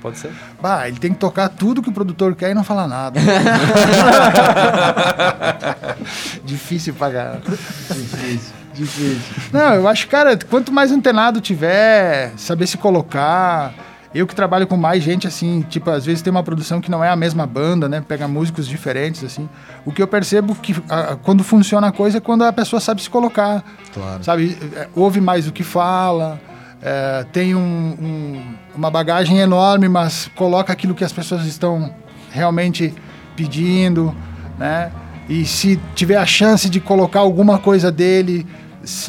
[0.01, 0.31] Pode ser?
[0.61, 3.19] Bah, ele tem que tocar tudo que o produtor quer e não falar nada.
[6.45, 7.39] Difícil pagar.
[7.39, 9.35] Difícil, difícil.
[9.51, 13.73] Não, eu acho, cara, quanto mais antenado tiver, saber se colocar.
[14.13, 17.03] Eu que trabalho com mais gente, assim, tipo, às vezes tem uma produção que não
[17.03, 18.03] é a mesma banda, né?
[18.05, 19.47] Pega músicos diferentes, assim.
[19.85, 23.03] O que eu percebo que ah, quando funciona a coisa é quando a pessoa sabe
[23.03, 23.63] se colocar.
[23.93, 24.23] Claro.
[24.23, 24.57] Sabe?
[24.75, 26.41] É, Ouve mais o que fala,
[26.81, 27.59] é, tem um-
[27.99, 31.93] um- uma bagagem enorme, mas coloca aquilo que as pessoas estão
[32.31, 32.93] realmente
[33.35, 34.15] pedindo,
[34.57, 34.91] né?
[35.27, 38.47] E se tiver a chance de colocar alguma coisa dele,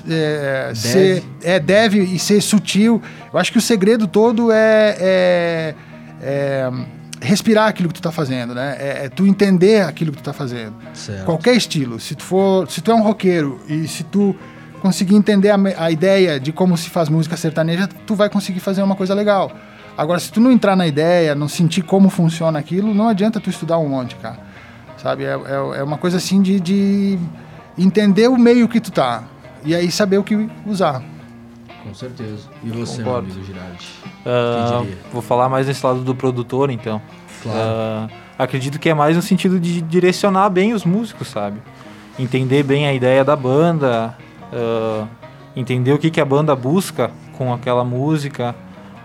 [0.09, 3.01] é, ser, é, deve e ser sutil.
[3.33, 5.75] Eu acho que o segredo todo é, é-
[6.23, 6.71] é
[7.23, 8.77] respirar aquilo que tu tá fazendo, né?
[8.79, 10.75] É, é tu entender aquilo que tu tá fazendo.
[10.95, 11.25] Certo.
[11.25, 11.99] Qualquer estilo.
[12.01, 14.35] Se tu for, se tu é um roqueiro e se tu
[14.81, 18.83] conseguir entender a, a ideia de como se faz música sertaneja, tu vai conseguir fazer
[18.83, 19.53] uma coisa legal.
[19.97, 23.51] Agora, se tu não entrar na ideia, não sentir como funciona aquilo, não adianta tu
[23.51, 24.39] estudar um monte, cara.
[24.97, 25.25] Sabe?
[25.25, 27.19] É, é, é uma coisa assim de, de
[27.79, 29.25] entender o meio que tu tá.
[29.65, 31.03] E aí saber o que usar.
[31.83, 32.49] Com certeza.
[32.63, 33.29] E você, Concordo.
[33.29, 34.85] meu amigo Girardi?
[34.85, 34.99] Diria?
[35.13, 37.01] vou falar mais desse lado do produtor, então.
[37.43, 37.59] Claro.
[37.59, 38.09] Ah,
[38.39, 41.61] acredito que é mais no sentido de direcionar bem os músicos, sabe?
[42.19, 44.17] Entender bem a ideia da banda,
[44.53, 45.07] ah,
[45.57, 48.55] entender o que, que a banda busca com aquela música,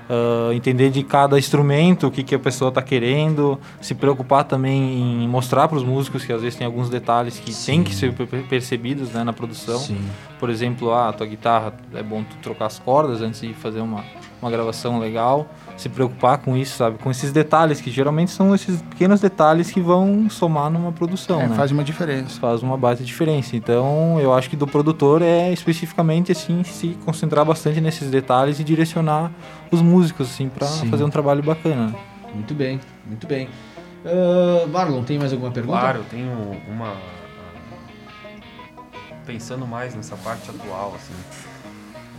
[0.09, 5.23] ah, entender de cada instrumento o que, que a pessoa está querendo, se preocupar também
[5.23, 7.71] em mostrar para os músicos que às vezes tem alguns detalhes que Sim.
[7.71, 9.77] têm que ser per- percebidos né, na produção.
[9.79, 9.97] Sim.
[10.39, 13.79] Por exemplo, ah, a tua guitarra é bom tu trocar as cordas antes de fazer
[13.81, 14.03] uma,
[14.41, 15.47] uma gravação legal.
[15.77, 16.97] Se preocupar com isso, sabe?
[16.99, 21.47] Com esses detalhes, que geralmente são esses pequenos detalhes que vão somar numa produção, É,
[21.47, 21.55] né?
[21.55, 22.39] Faz uma diferença.
[22.39, 23.55] Faz uma baita diferença.
[23.57, 28.63] Então, eu acho que do produtor é especificamente assim se concentrar bastante nesses detalhes e
[28.63, 29.31] direcionar
[29.69, 31.93] os músicos assim para fazer um trabalho bacana.
[32.33, 33.49] Muito bem, muito bem.
[34.05, 35.79] Ah, Marlon, tem mais alguma pergunta?
[35.79, 36.31] Claro, eu tenho
[36.69, 36.89] uma.
[36.89, 36.95] ah,
[39.25, 41.13] Pensando mais nessa parte atual, assim.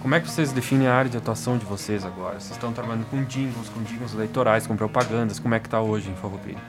[0.07, 2.39] Como é que vocês definem a área de atuação de vocês agora?
[2.39, 5.41] Vocês estão trabalhando com jingles, com jingles eleitorais, com propagandas.
[5.41, 6.61] Como é que tá hoje em Farroupilha?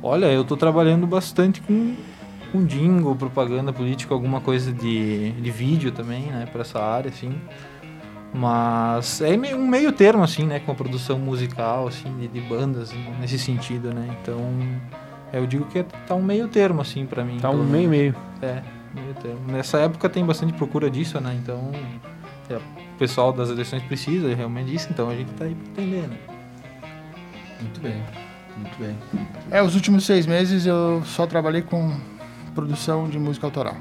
[0.00, 1.96] Olha, eu tô trabalhando bastante com,
[2.52, 7.34] com jingle, propaganda política, alguma coisa de, de vídeo também, né, para essa área, assim.
[8.32, 12.40] Mas é meio, um meio termo, assim, né, com a produção musical, assim, de, de
[12.42, 14.16] bandas, nesse sentido, né.
[14.22, 14.38] Então,
[15.32, 17.38] eu digo que tá um meio termo, assim, para mim.
[17.40, 18.14] Tá um pelo meio meio.
[18.40, 18.62] É,
[18.94, 19.40] meio termo.
[19.46, 21.70] Nessa época tem bastante procura disso, né, então
[22.50, 26.08] é, o pessoal das eleições precisa realmente disso, então a gente tá aí pra atender,
[26.08, 26.18] né.
[27.60, 28.02] Muito bem,
[28.56, 28.96] muito bem.
[29.50, 31.96] É, os últimos seis meses eu só trabalhei com
[32.54, 33.76] produção de música autoral.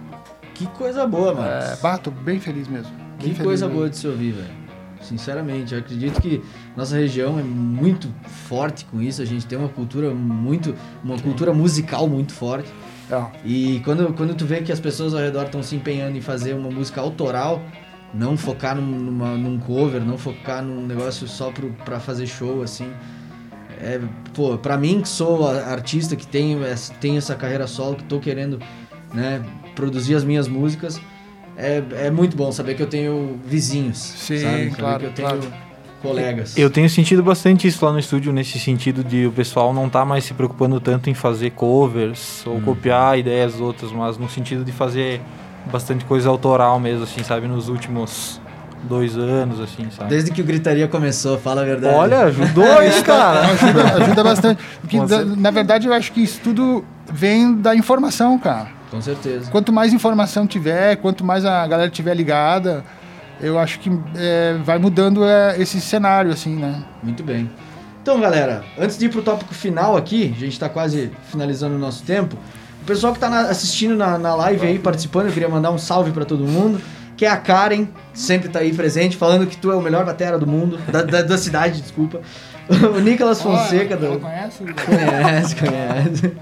[0.53, 1.47] Que coisa boa, mano.
[1.47, 2.91] É, bah, tô bem feliz mesmo.
[2.91, 3.79] Bem Que feliz coisa mesmo.
[3.79, 4.61] boa de se ouvir, velho.
[5.01, 6.43] Sinceramente, eu acredito que
[6.77, 9.19] nossa região é muito forte com isso.
[9.19, 12.69] A gente tem uma cultura muito, uma cultura musical muito forte.
[13.11, 13.25] É.
[13.45, 16.53] E quando, quando tu vê que as pessoas ao redor estão se empenhando em fazer
[16.53, 17.61] uma música autoral,
[18.13, 22.61] não focar num, numa- num cover, não focar num negócio só pro, pra fazer show,
[22.63, 22.91] assim.
[23.81, 23.99] É,
[24.33, 26.59] pô, pra mim que sou artista, que tenho,
[26.99, 28.59] tenho essa carreira solo, que tô querendo
[29.13, 29.41] né,
[29.75, 31.01] produzir as minhas músicas,
[31.57, 33.97] é, é muito bom saber que eu tenho vizinhos.
[33.97, 34.69] Sim, sabe?
[34.69, 35.53] Saber claro, que eu tenho claro.
[36.01, 36.57] Colegas.
[36.57, 40.03] Eu tenho sentido bastante isso lá no estúdio, nesse sentido de o pessoal não tá
[40.03, 44.71] mais se preocupando tanto em fazer covers ou copiar ideias outras, mas no sentido de
[44.71, 45.21] fazer
[45.71, 48.41] bastante coisa autoral mesmo, assim, sabe, nos últimos
[48.83, 50.09] dois anos, assim, sabe?
[50.09, 51.95] Desde que o Gritaria começou, fala a verdade.
[51.95, 53.41] Olha, ajudou aí, cara.
[53.41, 54.63] Ajuda, ajuda bastante.
[54.81, 58.69] Porque, da- na verdade, eu acho que isso tudo vem da informação, cara.
[58.89, 59.51] Com certeza.
[59.51, 62.83] Quanto mais informação tiver, quanto mais a galera tiver ligada,
[63.41, 66.83] eu acho que é, vai mudando é, esse cenário, assim, né?
[67.03, 67.49] Muito bem.
[68.01, 71.79] Então, galera, antes de ir pro tópico final aqui, a gente tá quase finalizando o
[71.79, 72.35] nosso tempo.
[72.81, 75.77] O pessoal que tá na- assistindo na, na live aí, participando, eu queria mandar um
[75.77, 76.81] salve pra todo mundo.
[77.15, 80.03] Que é a Karen, que sempre tá aí presente, falando que tu é o melhor
[80.03, 82.19] batera do mundo, da, da, da cidade, desculpa.
[82.95, 84.63] O Nicolas Fonseca, do, conhece?
[84.85, 86.33] Conhece, conhece.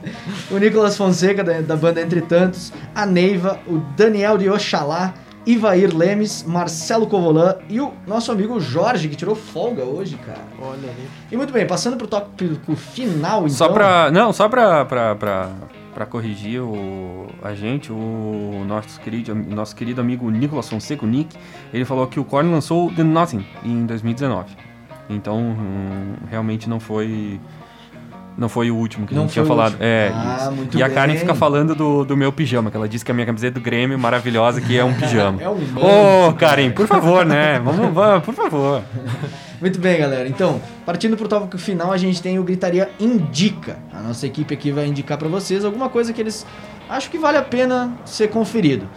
[0.50, 5.14] O Nicolas Fonseca, da, da banda Entre Tantos, a Neiva, o Daniel de Oxalá,
[5.46, 10.42] Ivair Lemes, Marcelo Covolan e o nosso amigo Jorge, que tirou folga hoje, cara.
[10.62, 11.10] Olha ali.
[11.32, 13.50] E muito bem, passando pro tópico final, então.
[13.50, 14.12] Só pra.
[14.12, 15.50] Não, só pra, pra, pra,
[15.94, 21.36] pra corrigir o, a gente, o nosso querido, nosso querido amigo Nicolas Fonseca, o Nick,
[21.74, 24.56] ele falou que o Korn lançou The Nothing em 2019.
[25.10, 27.40] Então, hum, realmente não foi.
[28.40, 29.76] Não foi o último que Não a gente tinha o falado.
[29.80, 31.20] É, Ah, E a Karen bem.
[31.20, 34.00] fica falando do, do meu pijama, que ela disse que a minha camiseta do Grêmio
[34.00, 35.40] maravilhosa, que é um pijama.
[35.44, 37.60] É um Ô, monte, Karen, por favor, né?
[37.60, 38.82] Vamos, vamos, por favor.
[39.60, 40.28] Muito bem, galera.
[40.28, 43.78] Então, partindo pro tópico final, a gente tem o Gritaria Indica.
[43.94, 46.46] A nossa equipe aqui vai indicar pra vocês alguma coisa que eles
[46.90, 48.88] acham que vale a pena ser conferido.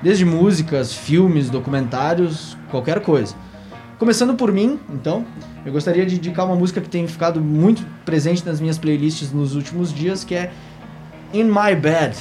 [0.00, 3.34] Desde músicas, filmes, documentários, qualquer coisa.
[3.98, 5.24] Começando por mim, então,
[5.64, 9.54] eu gostaria de indicar uma música que tem ficado muito presente nas minhas playlists nos
[9.54, 10.50] últimos dias, que é
[11.32, 12.16] In My Bed,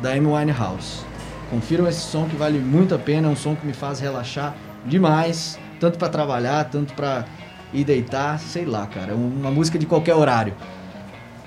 [0.00, 1.04] da Amy Winehouse.
[1.50, 4.54] Confiram esse som que vale muito a pena, é um som que me faz relaxar
[4.86, 7.24] demais, tanto pra trabalhar, tanto pra
[7.72, 10.54] ir deitar, sei lá, cara, é uma música de qualquer horário.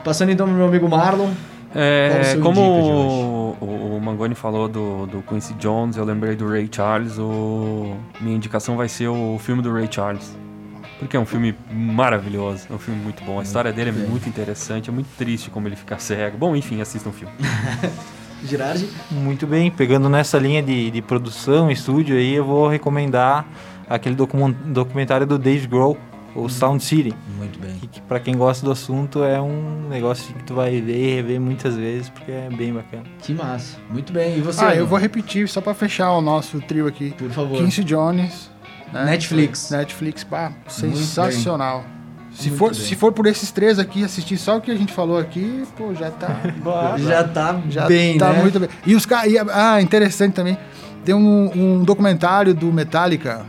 [0.03, 1.31] Passando então pro meu amigo Marlon,
[1.75, 6.69] É, como o, o, o Mangoni falou do, do Quincy Jones, eu lembrei do Ray
[6.71, 7.17] Charles.
[7.17, 7.95] O...
[8.21, 10.37] Minha indicação vai ser o filme do Ray Charles.
[10.99, 13.39] Porque é um filme maravilhoso, é um filme muito bom.
[13.39, 16.37] A história dele é muito interessante, é muito triste como ele fica cego.
[16.37, 17.33] Bom, enfim, assistam o filme.
[18.45, 18.89] Girardi?
[19.09, 23.45] Muito bem, pegando nessa linha de, de produção, estúdio aí, eu vou recomendar
[23.89, 25.97] aquele documen- documentário do Dave Grohl,
[26.35, 27.13] o Sound City.
[27.37, 27.75] Muito bem.
[27.79, 31.15] Que, que pra quem gosta do assunto é um negócio que tu vai ver e
[31.15, 33.03] rever muitas vezes, porque é bem bacana.
[33.21, 33.77] Que massa.
[33.89, 34.37] Muito bem.
[34.39, 34.59] E você?
[34.63, 34.85] Ah, eu Arnon?
[34.87, 37.11] vou repetir só pra fechar o nosso trio aqui.
[37.17, 37.57] Por favor.
[37.57, 38.49] Quincy Jones.
[38.93, 39.05] Né?
[39.05, 39.69] Netflix.
[39.71, 41.83] Netflix, pá, sensacional.
[42.33, 42.79] Se Muito for, bem.
[42.79, 45.93] se for por esses três aqui, assistir só o que a gente falou aqui, pô,
[45.93, 46.39] já tá.
[46.97, 48.41] Já tá já bem, tá né?
[48.41, 48.69] muito bem.
[48.85, 49.31] E os caras.
[49.51, 50.57] Ah, interessante também.
[51.05, 53.45] Tem um, um documentário do Metallica.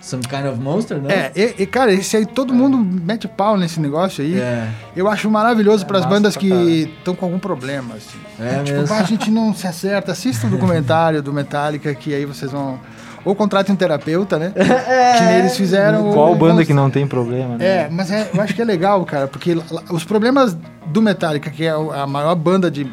[0.00, 1.12] Some Kind of Monster, né?
[1.12, 4.40] É, e, e, cara, esse aí todo mundo mete pau nesse negócio aí.
[4.40, 4.68] É.
[4.96, 7.94] Eu acho maravilhoso para as bandas pra que estão com algum problema.
[7.94, 8.18] Assim.
[8.40, 8.94] É tipo, mesmo.
[8.94, 10.12] a gente não se acerta.
[10.12, 12.80] Assista o documentário do Metallica, que aí vocês vão.
[13.28, 14.52] Ou contratem um terapeuta, né?
[15.18, 16.12] Que nem eles fizeram.
[16.14, 17.66] Qual ou banda que não tem problema, né?
[17.66, 19.54] É, mas é- eu acho que é legal, cara, porque
[19.90, 20.56] os problemas
[20.86, 22.90] do Metallica, que é a maior banda de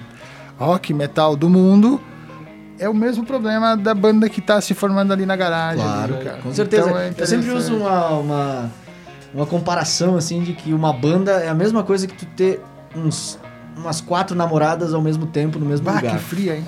[0.59, 2.01] rock metal do mundo,
[2.77, 5.81] é o mesmo problema da banda que tá se formando ali na garagem.
[5.81, 6.37] Claro, ali, cara.
[6.43, 6.83] com certeza.
[6.89, 8.71] Então é eu sempre uso uma, uma,
[9.33, 12.61] uma comparação, assim, de que uma banda é a mesma coisa que tu ter
[12.93, 13.39] uns,
[13.77, 16.11] umas quatro namoradas ao mesmo tempo no mesmo Bah, lugar.
[16.11, 16.67] que fria, hein?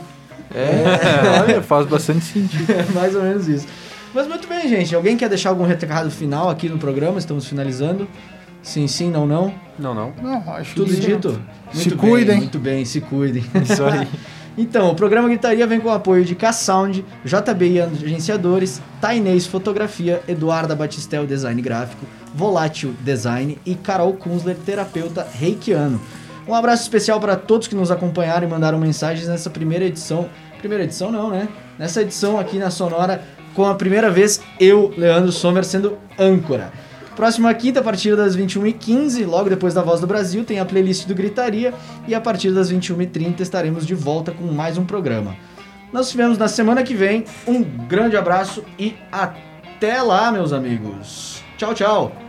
[0.53, 2.71] É, olha, faz bastante sentido.
[2.71, 3.67] É mais ou menos isso.
[4.13, 4.95] Mas muito bem, gente.
[4.95, 7.19] Alguém quer deixar algum recado final aqui no programa?
[7.19, 8.07] Estamos finalizando.
[8.63, 9.53] Sim, sim, não, não.
[9.77, 10.13] Não, não.
[10.21, 11.39] Não, acho Tudo que- dito?
[11.73, 12.37] Se bem, cuidem.
[12.37, 13.43] Muito bem, se cuidem.
[13.63, 14.07] Isso aí.
[14.59, 20.75] Então, o programa Gritaria vem com o apoio de K-Sound, JBI Agenciadores, Tainês Fotografia, Eduarda
[20.75, 26.01] Batistel Design Gráfico, Volátil Design e Carol Kunzler, terapeuta reikiano.
[26.47, 30.29] Um abraço especial para todos que nos acompanharam e mandaram mensagens nessa primeira edição.
[30.59, 31.49] Primeira edição não, né?
[31.77, 33.21] Nessa edição aqui na Sonora,
[33.53, 36.71] com a primeira vez eu, Leandro Sommer, sendo âncora.
[37.15, 41.07] Próxima quinta, a partir das 21h15, logo depois da Voz do Brasil, tem a playlist
[41.07, 41.73] do Gritaria.
[42.07, 45.35] E a partir das 21h30 estaremos de volta com mais um programa.
[45.91, 47.25] Nós vemos na semana que vem.
[47.47, 51.41] Um grande abraço e até lá, meus amigos.
[51.57, 52.26] Tchau, tchau.